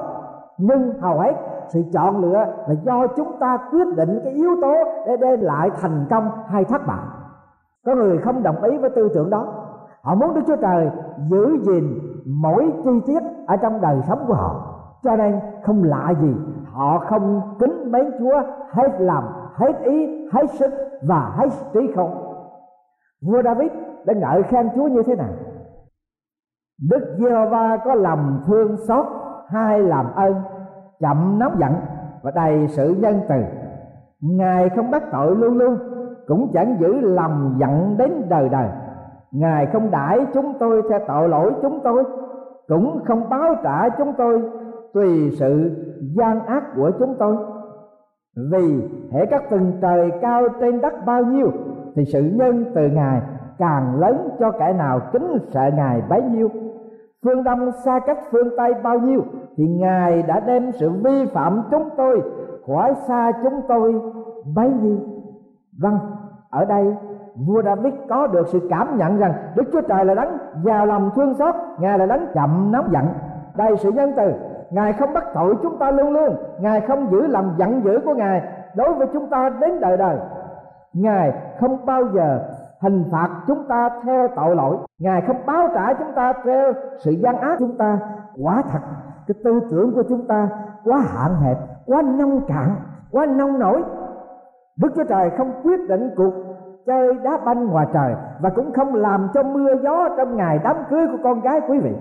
nhưng 0.58 1.00
hầu 1.00 1.20
hết 1.20 1.34
sự 1.68 1.84
chọn 1.94 2.22
lựa 2.22 2.46
là 2.68 2.76
do 2.84 3.08
chúng 3.08 3.40
ta 3.40 3.58
quyết 3.72 3.96
định 3.96 4.20
cái 4.24 4.34
yếu 4.34 4.56
tố 4.62 4.74
để 5.08 5.18
đem 5.18 5.42
lại 5.42 5.70
thành 5.82 6.06
công 6.10 6.30
hay 6.48 6.66
thất 6.66 6.88
bại. 6.88 7.06
Có 7.86 7.96
người 7.96 8.18
không 8.18 8.44
đồng 8.44 8.64
ý 8.64 8.78
với 8.78 8.90
tư 8.90 9.10
tưởng 9.14 9.30
đó. 9.30 9.48
Họ 10.02 10.16
muốn 10.16 10.34
đức 10.34 10.42
chúa 10.48 10.56
trời 10.56 10.90
giữ 11.30 11.58
gìn 11.62 12.00
mỗi 12.26 12.74
chi 12.84 12.92
tiết 13.06 13.20
ở 13.48 13.58
trong 13.58 13.82
đời 13.82 14.02
sống 14.08 14.20
của 14.28 14.34
họ 14.34 14.71
cho 15.04 15.16
nên 15.16 15.40
không 15.64 15.84
lạ 15.84 16.14
gì, 16.22 16.34
họ 16.72 17.00
không 17.00 17.42
kính 17.60 17.92
mến 17.92 18.12
chúa, 18.20 18.42
hết 18.70 18.92
lòng, 19.00 19.24
hết 19.54 19.82
ý, 19.84 20.28
hết 20.32 20.50
sức 20.60 20.72
và 21.02 21.32
hết 21.36 21.50
trí 21.74 21.80
không. 21.96 22.34
Vua 23.22 23.42
david 23.44 23.72
đã 24.06 24.14
ngợi 24.14 24.44
khen 24.44 24.70
chúa 24.76 24.88
như 24.88 25.04
thế 25.04 25.16
nào? 25.16 25.34
Đức 26.90 27.16
giê-hô-va 27.18 27.78
có 27.78 27.96
lòng 27.96 28.42
thương 28.46 28.78
xót, 28.78 29.06
hai 29.48 29.80
làm 29.80 30.14
ơn, 30.16 30.36
chậm 31.00 31.40
nóng 31.40 31.56
giận 31.60 31.74
và 32.22 32.32
đầy 32.32 32.68
sự 32.68 32.96
nhân 33.00 33.22
từ. 33.30 33.36
Ngài 34.22 34.70
không 34.70 34.92
bắt 34.92 35.04
tội 35.12 35.36
luôn 35.36 35.58
luôn, 35.58 35.78
cũng 36.28 36.52
chẳng 36.54 36.78
giữ 36.80 37.00
lòng 37.00 37.56
giận 37.60 37.96
đến 37.98 38.12
đời 38.30 38.50
đời. 38.50 38.70
Ngài 39.32 39.66
không 39.66 39.92
đãi 39.92 40.26
chúng 40.34 40.54
tôi 40.60 40.82
theo 40.90 41.00
tội 41.08 41.30
lỗi 41.30 41.54
chúng 41.62 41.80
tôi, 41.84 42.04
cũng 42.68 43.00
không 43.06 43.30
báo 43.30 43.56
trả 43.64 43.90
chúng 43.90 44.14
tôi 44.14 44.42
tùy 44.94 45.32
sự 45.40 45.72
gian 46.00 46.46
ác 46.46 46.64
của 46.76 46.92
chúng 47.00 47.16
tôi. 47.20 47.36
Vì 48.52 48.90
hệ 49.12 49.26
các 49.26 49.50
tầng 49.50 49.72
trời 49.82 50.12
cao 50.22 50.48
trên 50.60 50.82
đất 50.82 50.94
bao 51.06 51.24
nhiêu 51.24 51.52
thì 51.96 52.06
sự 52.06 52.22
nhân 52.34 52.66
từ 52.76 52.88
ngài 52.88 53.22
càng 53.58 54.00
lớn 54.00 54.30
cho 54.40 54.52
kẻ 54.52 54.74
nào 54.74 55.00
kính 55.14 55.38
sợ 55.48 55.70
ngài 55.76 56.02
bấy 56.10 56.22
nhiêu. 56.22 56.50
Phương 57.24 57.44
đông 57.44 57.72
xa 57.72 58.00
cách 58.00 58.20
phương 58.32 58.50
tây 58.58 58.74
bao 58.84 59.00
nhiêu 59.00 59.22
thì 59.58 59.68
ngài 59.68 60.24
đã 60.24 60.40
đem 60.40 60.72
sự 60.72 60.90
vi 60.90 61.26
phạm 61.34 61.64
chúng 61.72 61.90
tôi 61.98 62.22
khỏi 62.68 62.94
xa 63.08 63.32
chúng 63.44 63.62
tôi 63.68 64.02
bấy 64.56 64.70
nhiêu. 64.70 64.98
Vâng 65.82 66.00
ở 66.50 66.66
đây 66.66 66.96
vua 67.48 67.62
David 67.62 67.94
có 68.10 68.28
được 68.28 68.48
sự 68.48 68.68
cảm 68.70 68.98
nhận 68.98 69.18
rằng 69.18 69.34
Đức 69.56 69.64
Chúa 69.72 69.82
Trời 69.82 70.06
là 70.06 70.14
đấng 70.14 70.38
giàu 70.64 70.86
lòng 70.86 71.12
thương 71.16 71.34
xót, 71.34 71.56
Ngài 71.80 72.00
là 72.00 72.06
đấng 72.06 72.26
chậm 72.34 72.72
nóng 72.72 72.92
giận, 72.92 73.06
đầy 73.56 73.78
sự 73.78 73.92
nhân 73.92 74.12
từ. 74.18 74.32
Ngài 74.72 74.94
không 74.94 75.14
bắt 75.14 75.24
tội 75.34 75.56
chúng 75.64 75.78
ta 75.78 75.92
luôn 75.92 76.12
luôn, 76.12 76.36
Ngài 76.60 76.82
không 76.82 77.12
giữ 77.12 77.28
lòng 77.28 77.54
giận 77.58 77.82
dữ 77.84 78.00
của 78.06 78.14
Ngài 78.14 78.42
đối 78.76 78.94
với 78.94 79.08
chúng 79.14 79.30
ta 79.30 79.50
đến 79.50 79.80
đời 79.80 79.98
đời. 79.98 80.18
Ngài 80.94 81.34
không 81.60 81.86
bao 81.86 82.04
giờ 82.14 82.40
hình 82.82 83.04
phạt 83.12 83.30
chúng 83.48 83.64
ta 83.68 83.90
theo 84.04 84.28
tội 84.36 84.56
lỗi, 84.56 84.78
Ngài 85.00 85.22
không 85.22 85.46
báo 85.46 85.68
trả 85.74 85.94
chúng 85.94 86.12
ta 86.16 86.34
theo 86.44 86.74
sự 87.00 87.12
gian 87.12 87.38
ác 87.38 87.56
chúng 87.60 87.78
ta. 87.78 88.00
Quá 88.44 88.64
thật, 88.72 88.80
cái 89.28 89.36
tư 89.44 89.60
tưởng 89.72 89.94
của 89.96 90.04
chúng 90.10 90.28
ta 90.28 90.50
quá 90.86 90.98
hạn 91.14 91.36
hẹp, 91.36 91.58
quá 91.86 92.02
nông 92.02 92.42
cạn, 92.48 92.76
quá 93.12 93.26
nông 93.26 93.60
nổi. 93.60 93.84
Đức 94.82 94.90
Chúa 94.96 95.04
Trời 95.04 95.30
không 95.38 95.52
quyết 95.64 95.90
định 95.90 96.10
cuộc 96.18 96.34
chơi 96.86 97.14
đá 97.24 97.38
banh 97.46 97.68
ngoài 97.68 97.88
trời 97.94 98.16
và 98.40 98.50
cũng 98.50 98.74
không 98.74 98.96
làm 98.96 99.30
cho 99.34 99.44
mưa 99.44 99.76
gió 99.84 100.10
trong 100.18 100.38
ngày 100.38 100.60
đám 100.64 100.76
cưới 100.90 101.08
của 101.12 101.18
con 101.24 101.42
gái 101.42 101.62
quý 101.68 101.80
vị 101.80 101.92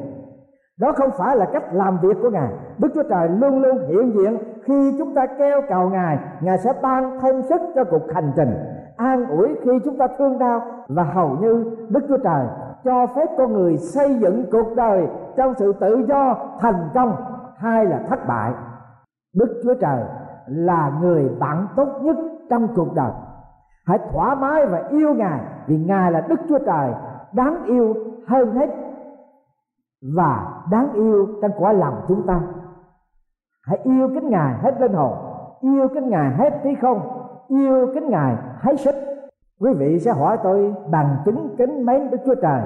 đó 0.80 0.92
không 0.92 1.10
phải 1.18 1.36
là 1.36 1.46
cách 1.52 1.62
làm 1.72 1.98
việc 2.02 2.16
của 2.22 2.30
ngài. 2.30 2.48
Đức 2.78 2.88
chúa 2.94 3.02
trời 3.02 3.28
luôn 3.28 3.62
luôn 3.62 3.78
hiện 3.88 4.12
diện. 4.12 4.38
Khi 4.64 4.94
chúng 4.98 5.14
ta 5.14 5.26
kêu 5.26 5.60
cầu 5.68 5.88
ngài 5.88 6.18
ngài 6.40 6.58
sẽ 6.58 6.72
ban 6.82 7.20
thêm 7.20 7.42
sức 7.42 7.60
cho 7.74 7.84
cuộc 7.84 8.12
hành 8.14 8.32
trình, 8.36 8.54
an 8.96 9.26
ủi 9.28 9.48
khi 9.62 9.70
chúng 9.84 9.98
ta 9.98 10.06
thương 10.18 10.38
đau. 10.38 10.62
Và 10.88 11.02
hầu 11.02 11.28
như 11.28 11.76
đức 11.88 12.00
chúa 12.08 12.16
trời 12.16 12.46
cho 12.84 13.06
phép 13.06 13.26
con 13.38 13.52
người 13.52 13.76
xây 13.76 14.14
dựng 14.14 14.44
cuộc 14.52 14.76
đời 14.76 15.08
trong 15.36 15.54
sự 15.54 15.72
tự 15.72 16.06
do, 16.08 16.34
thành 16.60 16.88
công 16.94 17.16
hay 17.56 17.84
là 17.84 17.98
thất 18.08 18.28
bại. 18.28 18.52
Đức 19.34 19.60
chúa 19.64 19.74
trời 19.74 20.04
là 20.46 20.92
người 21.00 21.28
bạn 21.38 21.66
tốt 21.76 21.88
nhất 22.02 22.16
trong 22.50 22.68
cuộc 22.76 22.94
đời. 22.94 23.10
Hãy 23.86 23.98
thoải 24.12 24.36
mái 24.36 24.66
và 24.66 24.82
yêu 24.90 25.14
ngài 25.14 25.40
vì 25.66 25.78
ngài 25.78 26.12
là 26.12 26.20
đức 26.28 26.40
chúa 26.48 26.58
trời 26.58 26.90
đáng 27.32 27.64
yêu 27.64 27.94
hơn 28.26 28.52
hết 28.54 28.66
và 30.02 30.62
đáng 30.70 30.92
yêu 30.92 31.28
trong 31.42 31.50
quả 31.58 31.72
lòng 31.72 31.94
chúng 32.08 32.26
ta. 32.26 32.42
Hãy 33.62 33.78
yêu 33.84 34.08
kính 34.14 34.28
ngài 34.30 34.58
hết 34.62 34.80
linh 34.80 34.92
hồn, 34.92 35.12
yêu 35.60 35.88
kính 35.94 36.08
ngài 36.08 36.34
hết 36.34 36.60
trí 36.64 36.74
không, 36.74 37.00
yêu 37.48 37.86
kính 37.94 38.08
ngài 38.08 38.36
hết 38.58 38.80
sức. 38.80 38.94
Quý 39.60 39.72
vị 39.74 39.98
sẽ 40.00 40.12
hỏi 40.12 40.38
tôi, 40.42 40.74
bằng 40.90 41.16
chứng 41.24 41.54
kính 41.58 41.86
mến 41.86 42.10
đức 42.10 42.18
chúa 42.26 42.34
trời 42.34 42.62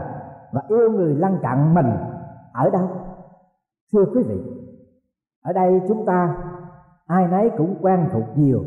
và 0.52 0.62
yêu 0.68 0.90
người 0.90 1.14
lăn 1.14 1.38
cặn 1.42 1.74
mình 1.74 1.90
ở 2.52 2.70
đâu? 2.70 2.88
Thưa 3.92 4.04
quý 4.14 4.22
vị, 4.22 4.40
ở 5.42 5.52
đây 5.52 5.80
chúng 5.88 6.06
ta 6.06 6.36
ai 7.06 7.28
nấy 7.28 7.50
cũng 7.58 7.76
quen 7.80 8.06
thuộc 8.12 8.24
nhiều 8.36 8.64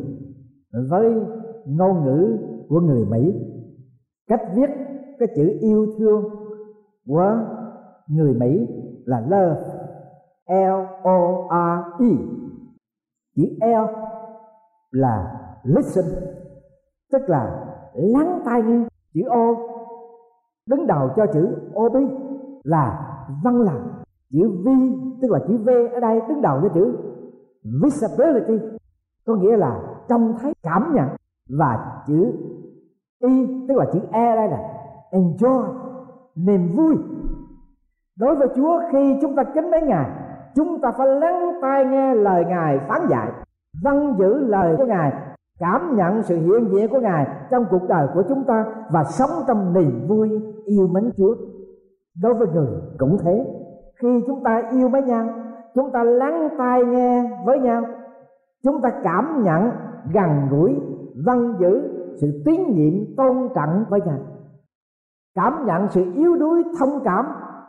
với 0.89 1.15
ngôn 1.65 2.05
ngữ 2.05 2.37
của 2.69 2.79
người 2.79 3.05
Mỹ. 3.05 3.35
Cách 4.27 4.41
viết 4.55 4.69
cái 5.19 5.27
chữ 5.35 5.57
yêu 5.59 5.87
thương 5.97 6.23
của 7.07 7.37
người 8.07 8.33
Mỹ 8.33 8.67
là 9.05 9.19
love 9.19 9.61
L, 10.47 10.85
O 11.03 11.47
R 11.49 12.01
E 12.01 12.09
chữ 13.35 13.43
L 13.61 13.85
là 14.91 15.33
listen, 15.63 16.05
tức 17.11 17.21
là 17.27 17.65
lắng 17.93 18.41
tai 18.45 18.61
nghe. 18.61 18.87
Chữ 19.13 19.21
O, 19.29 19.53
đứng 20.69 20.87
đầu 20.87 21.09
cho 21.15 21.25
chữ 21.33 21.55
OB 21.75 21.95
là 22.63 23.13
văn 23.43 23.61
lặng 23.61 23.87
chữ 24.31 24.49
V, 24.49 24.67
tức 25.21 25.31
là 25.31 25.39
chữ 25.47 25.57
V 25.57 25.69
ở 25.93 25.99
đây, 25.99 26.21
đứng 26.27 26.41
đầu 26.41 26.59
cho 26.61 26.69
chữ 26.73 26.97
visibility, 27.83 28.65
có 29.25 29.35
nghĩa 29.35 29.57
là 29.57 29.83
trông 30.09 30.33
thấy, 30.39 30.53
cảm 30.63 30.93
nhận. 30.95 31.07
Và 31.49 32.03
chữ 32.07 32.33
y 33.19 33.47
tức 33.67 33.75
là 33.77 33.85
chữ 33.93 33.99
e 34.11 34.35
đây 34.35 34.47
là 34.49 34.73
enjoy, 35.11 35.63
niềm 36.35 36.75
vui 36.75 36.95
đối 38.19 38.35
với 38.35 38.47
chúa, 38.55 38.81
khi 38.91 39.17
chúng 39.21 39.35
ta 39.35 39.43
kính 39.43 39.71
đến 39.71 39.87
ngài, 39.87 40.09
chúng 40.55 40.81
ta 40.81 40.91
phải 40.97 41.07
lắng 41.07 41.59
tai 41.61 41.85
nghe 41.85 42.15
lời 42.15 42.45
ngài 42.45 42.79
phán 42.87 43.01
dạy 43.09 43.31
vâng 43.83 44.15
giữ 44.17 44.37
lời 44.37 44.75
của 44.77 44.85
ngài, 44.85 45.13
cảm 45.59 45.95
nhận 45.95 46.23
sự 46.23 46.35
hiện 46.35 46.69
diện 46.71 46.89
của 46.89 46.99
ngài 46.99 47.27
trong 47.51 47.65
cuộc 47.71 47.87
đời 47.89 48.07
của 48.13 48.23
chúng 48.29 48.43
ta 48.43 48.65
và 48.91 49.03
sống 49.03 49.29
trong 49.47 49.73
niềm 49.73 50.07
vui, 50.07 50.29
yêu 50.65 50.87
mến 50.87 51.11
chúa. 51.17 51.35
Đối 52.21 52.33
với 52.33 52.47
người 52.47 52.67
cũng 52.97 53.17
thế, 53.21 53.45
khi 54.01 54.23
chúng 54.27 54.43
ta 54.43 54.61
yêu 54.71 54.89
mến 54.89 55.05
nhau, 55.05 55.29
chúng 55.75 55.91
ta 55.91 56.03
lắng 56.03 56.49
tai 56.57 56.85
nghe 56.85 57.39
với 57.45 57.59
nhau, 57.59 57.83
chúng 58.63 58.81
ta 58.81 58.89
cảm 59.03 59.43
nhận, 59.43 59.71
gần 60.13 60.47
gũi 60.51 60.75
văn 61.25 61.55
giữ 61.59 61.81
sự 62.15 62.41
tín 62.45 62.61
nhiệm 62.67 63.15
tôn 63.17 63.49
trọng 63.55 63.85
với 63.89 64.01
nhau 64.01 64.17
cảm 65.37 65.65
nhận 65.65 65.87
sự 65.89 66.05
yếu 66.15 66.35
đuối, 66.35 66.63
thông 66.79 66.99
cảm 67.03 67.25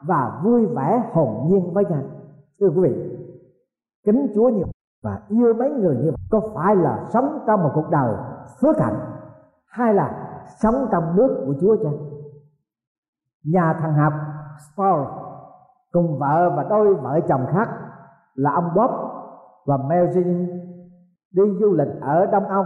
và 0.07 0.41
vui 0.45 0.67
vẻ 0.67 1.11
hồn 1.13 1.47
nhiên 1.47 1.75
với 1.75 1.85
nhau 1.85 2.03
thưa 2.61 2.69
quý 2.69 2.81
vị, 2.83 3.19
kính 4.07 4.33
chúa 4.35 4.49
nhiều 4.49 4.67
và 5.03 5.21
yêu 5.29 5.55
mấy 5.55 5.71
người 5.71 5.97
như 5.97 6.11
vậy 6.11 6.17
có 6.31 6.41
phải 6.55 6.77
là 6.77 7.05
sống 7.09 7.39
trong 7.47 7.63
một 7.63 7.71
cuộc 7.75 7.91
đời 7.91 8.15
phước 8.61 8.79
hạnh 8.79 9.01
hay 9.67 9.95
là 9.95 10.41
sống 10.63 10.75
trong 10.93 11.17
nước 11.17 11.45
của 11.47 11.55
chúa 11.61 11.77
chăng? 11.77 11.99
Nhà 13.45 13.77
thằng 13.81 13.95
học 13.95 14.13
Paul 14.77 15.07
cùng 15.93 16.19
vợ 16.19 16.51
và 16.57 16.63
đôi 16.63 16.95
vợ 16.95 17.21
chồng 17.29 17.47
khác 17.53 17.69
là 18.35 18.53
ông 18.53 18.69
Bob 18.75 18.91
và 19.67 19.77
Mary 19.77 20.25
đi 21.31 21.43
du 21.61 21.73
lịch 21.73 22.01
ở 22.01 22.27
Đông 22.27 22.45
Âu. 22.45 22.65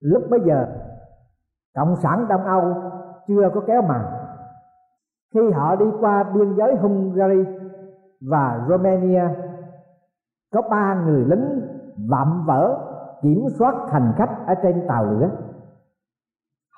Lúc 0.00 0.22
bấy 0.30 0.40
giờ, 0.44 0.66
cộng 1.74 1.96
sản 1.96 2.26
đông 2.28 2.44
âu 2.44 2.74
chưa 3.26 3.50
có 3.54 3.60
kéo 3.66 3.82
màn 3.82 4.04
khi 5.34 5.50
họ 5.50 5.76
đi 5.76 5.86
qua 6.00 6.22
biên 6.22 6.54
giới 6.56 6.76
hungary 6.76 7.44
và 8.20 8.66
romania, 8.68 9.24
có 10.52 10.62
ba 10.70 11.02
người 11.04 11.24
lính 11.24 11.60
vạm 12.08 12.44
vỡ 12.46 12.84
kiểm 13.22 13.46
soát 13.58 13.74
hành 13.90 14.12
khách 14.16 14.46
ở 14.46 14.54
trên 14.62 14.84
tàu 14.88 15.04
lửa. 15.04 15.30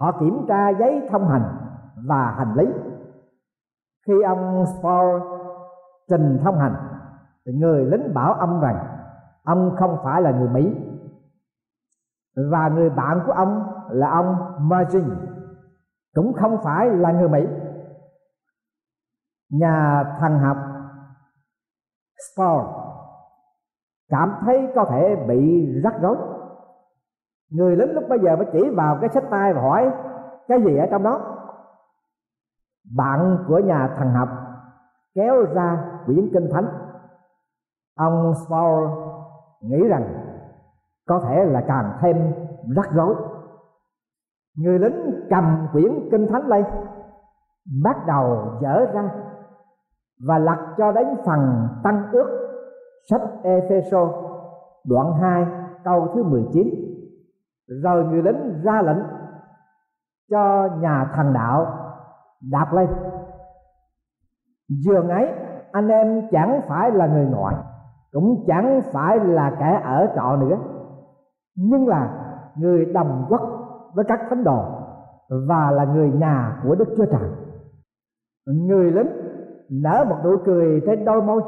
Họ 0.01 0.13
kiểm 0.21 0.45
tra 0.49 0.69
giấy 0.69 1.09
thông 1.11 1.29
hành 1.29 1.57
và 2.07 2.35
hành 2.39 2.55
lý. 2.55 2.67
Khi 4.07 4.23
ông 4.23 4.65
Spore 4.67 5.25
trình 6.09 6.39
thông 6.45 6.59
hành, 6.59 6.75
thì 7.47 7.53
người 7.53 7.85
lính 7.85 8.15
bảo 8.15 8.33
ông 8.35 8.61
rằng 8.61 8.87
ông 9.45 9.77
không 9.77 9.97
phải 10.05 10.23
là 10.23 10.31
người 10.31 10.49
Mỹ. 10.49 10.77
Và 12.51 12.69
người 12.69 12.91
bạn 12.91 13.21
của 13.27 13.33
ông 13.33 13.65
là 13.91 14.11
ông 14.11 14.37
Margin, 14.59 15.05
cũng 16.15 16.33
không 16.33 16.57
phải 16.63 16.91
là 16.91 17.13
người 17.13 17.29
Mỹ 17.29 17.47
nhà 19.51 20.05
thần 20.21 20.39
học 20.39 20.57
Spore 22.33 22.67
cảm 24.09 24.37
thấy 24.41 24.73
có 24.75 24.85
thể 24.85 25.17
bị 25.29 25.73
rắc 25.85 25.95
rối. 26.01 26.17
Người 27.51 27.77
lính 27.77 27.95
lúc 27.95 28.05
bây 28.09 28.19
giờ 28.19 28.37
mới 28.37 28.47
chỉ 28.53 28.71
vào 28.77 28.99
cái 29.01 29.11
sách 29.11 29.25
tay 29.31 29.53
và 29.53 29.63
hỏi, 29.63 29.91
cái 30.49 30.63
gì 30.65 30.77
ở 30.77 30.87
trong 30.91 31.03
đó? 31.03 31.21
Bạn 32.97 33.45
của 33.49 33.59
nhà 33.59 33.95
thần 33.99 34.09
học 34.11 34.29
kéo 35.15 35.45
ra 35.55 35.85
quyển 36.07 36.31
kinh 36.33 36.49
thánh. 36.53 36.69
Ông 37.97 38.35
Spore 38.35 38.93
nghĩ 39.61 39.89
rằng 39.89 40.27
có 41.07 41.21
thể 41.21 41.45
là 41.45 41.65
càng 41.69 41.99
thêm 42.01 42.33
rắc 42.77 42.93
rối. 42.93 43.15
Người 44.57 44.79
lính 44.79 45.27
cầm 45.31 45.69
quyển 45.73 46.09
kinh 46.11 46.27
thánh 46.33 46.47
lên, 46.47 46.65
bắt 47.83 47.97
đầu 48.07 48.59
dở 48.61 48.87
ra 48.93 49.11
và 50.27 50.39
lật 50.39 50.75
cho 50.79 50.93
đến 50.93 51.07
phần 51.27 51.69
tăng 51.83 52.03
ước, 52.13 52.29
sách 53.11 53.23
Epheso 53.43 54.13
đoạn 54.85 55.13
2 55.13 55.47
câu 55.85 56.09
thứ 56.15 56.23
19 56.23 56.69
rồi 57.83 58.05
người 58.05 58.23
lính 58.23 58.63
ra 58.63 58.83
lệnh 58.83 59.03
cho 60.31 60.69
nhà 60.81 61.11
thần 61.15 61.33
đạo 61.33 61.67
đạp 62.51 62.73
lên 62.73 62.89
giường 64.69 65.09
ấy, 65.09 65.29
anh 65.73 65.89
em 65.89 66.29
chẳng 66.31 66.61
phải 66.69 66.91
là 66.91 67.07
người 67.07 67.27
ngoại, 67.27 67.55
cũng 68.13 68.45
chẳng 68.47 68.81
phải 68.93 69.21
là 69.21 69.57
kẻ 69.59 69.81
ở 69.85 70.13
trọ 70.17 70.37
nữa, 70.37 70.57
nhưng 71.57 71.89
là 71.89 72.11
người 72.57 72.85
đồng 72.85 73.27
quốc 73.29 73.41
với 73.95 74.05
các 74.09 74.21
thánh 74.31 74.45
đồ 74.45 74.65
và 75.49 75.71
là 75.71 75.85
người 75.85 76.11
nhà 76.13 76.61
của 76.63 76.75
Đức 76.75 76.95
Chúa 76.97 77.07
Trời. 77.07 77.31
người 78.47 78.91
lính 78.91 79.30
nở 79.71 80.05
một 80.09 80.17
nụ 80.25 80.37
cười 80.45 80.83
trên 80.87 81.05
đôi 81.05 81.23
môi 81.23 81.43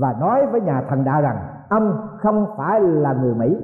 và 0.00 0.14
nói 0.20 0.46
với 0.46 0.60
nhà 0.60 0.84
thần 0.88 1.04
đạo 1.04 1.22
rằng, 1.22 1.38
ông 1.68 2.08
không 2.18 2.46
phải 2.56 2.80
là 2.80 3.12
người 3.12 3.34
mỹ. 3.34 3.56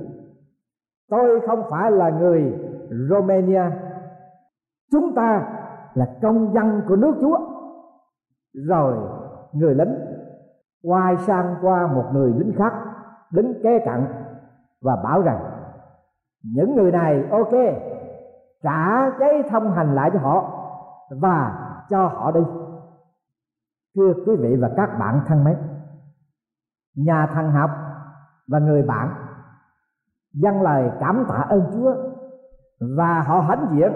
Tôi 1.11 1.40
không 1.47 1.62
phải 1.71 1.90
là 1.90 2.11
người 2.11 2.59
romania. 3.11 3.62
Chúng 4.92 5.14
ta 5.14 5.49
là 5.95 6.07
công 6.23 6.55
dân 6.55 6.83
của 6.88 6.97
nước 6.97 7.14
chúa. 7.21 7.38
Rồi 8.55 8.97
người 9.53 9.75
lính 9.75 9.95
quay 10.83 11.16
sang 11.16 11.55
qua 11.62 11.87
một 11.87 12.05
người 12.12 12.33
lính 12.37 12.53
khác 12.59 12.73
đứng 13.33 13.55
kế 13.62 13.79
cạnh 13.85 14.07
và 14.83 14.97
bảo 15.05 15.23
rằng, 15.23 15.40
những 16.55 16.77
người 16.77 16.92
này, 16.92 17.25
ok, 17.31 17.53
trả 18.62 19.11
giấy 19.21 19.42
thông 19.51 19.73
hành 19.73 19.95
lại 19.95 20.11
cho 20.12 20.18
họ 20.18 20.68
và 21.21 21.68
cho 21.90 22.07
họ 22.07 22.31
đi 22.31 22.40
thưa 23.97 24.13
quý 24.27 24.37
vị 24.37 24.57
và 24.57 24.71
các 24.77 24.99
bạn 24.99 25.21
thân 25.27 25.45
mến, 25.45 25.57
nhà 26.97 27.27
thần 27.35 27.51
học 27.51 27.71
và 28.49 28.59
người 28.59 28.83
bạn 28.83 29.09
dâng 30.33 30.63
lời 30.63 30.91
cảm 31.01 31.25
tạ 31.29 31.35
ơn 31.35 31.63
chúa 31.73 31.95
và 32.97 33.21
họ 33.21 33.41
hãnh 33.41 33.67
diện 33.73 33.93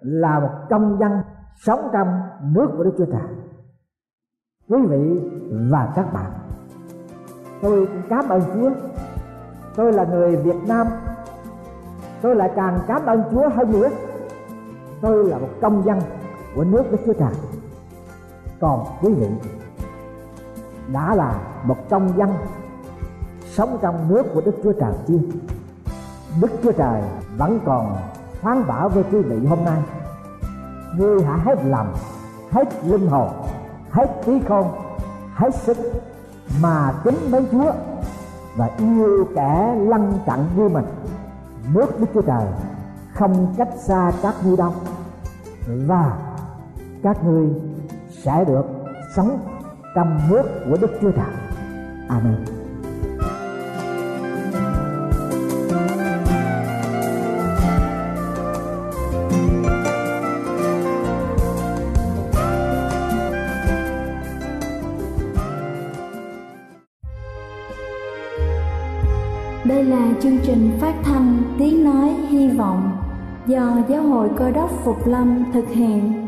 là 0.00 0.40
một 0.40 0.50
công 0.70 0.98
dân 1.00 1.12
sống 1.56 1.88
trong 1.92 2.20
nước 2.42 2.68
của 2.76 2.84
đức 2.84 2.94
chúa 2.98 3.06
trời. 3.06 3.28
Quý 4.68 4.86
vị 4.86 5.30
và 5.70 5.92
các 5.94 6.12
bạn, 6.12 6.32
tôi 7.62 7.86
cũng 7.86 8.02
cảm 8.08 8.28
ơn 8.28 8.40
chúa. 8.54 8.70
Tôi 9.76 9.92
là 9.92 10.04
người 10.04 10.36
việt 10.36 10.56
nam. 10.68 10.86
Tôi 12.22 12.36
lại 12.36 12.52
càng 12.56 12.78
cảm 12.86 13.06
ơn 13.06 13.22
chúa 13.30 13.48
hơn 13.48 13.72
nữa. 13.72 13.88
Tôi 15.02 15.24
là 15.24 15.38
một 15.38 15.48
công 15.62 15.84
dân 15.84 15.98
của 16.54 16.64
nước 16.64 16.82
đức 16.90 16.98
chúa 17.06 17.12
trời 17.12 17.32
còn 18.60 18.84
quý 19.02 19.12
vị. 19.14 19.28
Đã 20.92 21.14
là 21.14 21.40
một 21.64 21.76
công 21.90 22.18
dân 22.18 22.34
sống 23.46 23.78
trong 23.82 24.08
nước 24.08 24.22
của 24.34 24.40
đức 24.40 24.54
chúa 24.62 24.72
trời 24.72 24.92
chưa 25.08 25.18
đức 26.40 26.50
chúa 26.62 26.72
trời 26.72 27.02
vẫn 27.36 27.60
còn 27.64 27.96
phán 28.40 28.66
bảo 28.66 28.88
với 28.88 29.04
quý 29.12 29.18
vị 29.18 29.46
hôm 29.46 29.64
nay. 29.64 29.82
Ngươi 30.96 31.22
hãy 31.22 31.38
hết 31.44 31.64
lòng, 31.64 31.94
hết 32.50 32.84
linh 32.84 33.08
hồn, 33.08 33.28
hết 33.90 34.22
trí 34.26 34.40
khôn, 34.48 34.66
hết 35.34 35.54
sức 35.54 35.76
mà 36.62 36.92
kính 37.04 37.30
mấy 37.30 37.46
chúa 37.52 37.72
và 38.56 38.70
yêu 38.78 39.28
kẻ 39.34 39.74
lân 39.88 40.18
cận 40.26 40.38
như 40.56 40.68
mình. 40.68 40.86
Nước 41.74 42.00
đức 42.00 42.06
chúa 42.14 42.22
trời 42.22 42.46
không 43.14 43.54
cách 43.56 43.68
xa 43.76 44.12
các 44.22 44.34
ngươi 44.44 44.56
đâu. 44.56 44.72
Và 45.86 46.18
các 47.02 47.24
ngươi 47.24 47.48
sẽ 48.28 48.44
được 48.44 48.64
sống 49.16 49.38
trong 49.94 50.20
nước 50.30 50.42
của 50.68 50.76
đức 50.80 50.90
chúa 51.00 51.10
trời 51.10 51.26
amen 52.08 52.34
Đây 69.64 69.84
là 69.84 70.08
chương 70.22 70.38
trình 70.42 70.78
phát 70.80 70.94
thanh 71.04 71.42
Tiếng 71.58 71.84
Nói 71.84 72.08
Hy 72.28 72.48
Vọng 72.48 72.90
do 73.46 73.76
Giáo 73.88 74.02
hội 74.02 74.28
Cơ 74.36 74.50
đốc 74.50 74.70
Phục 74.84 75.06
Lâm 75.06 75.44
thực 75.52 75.68
hiện. 75.68 76.27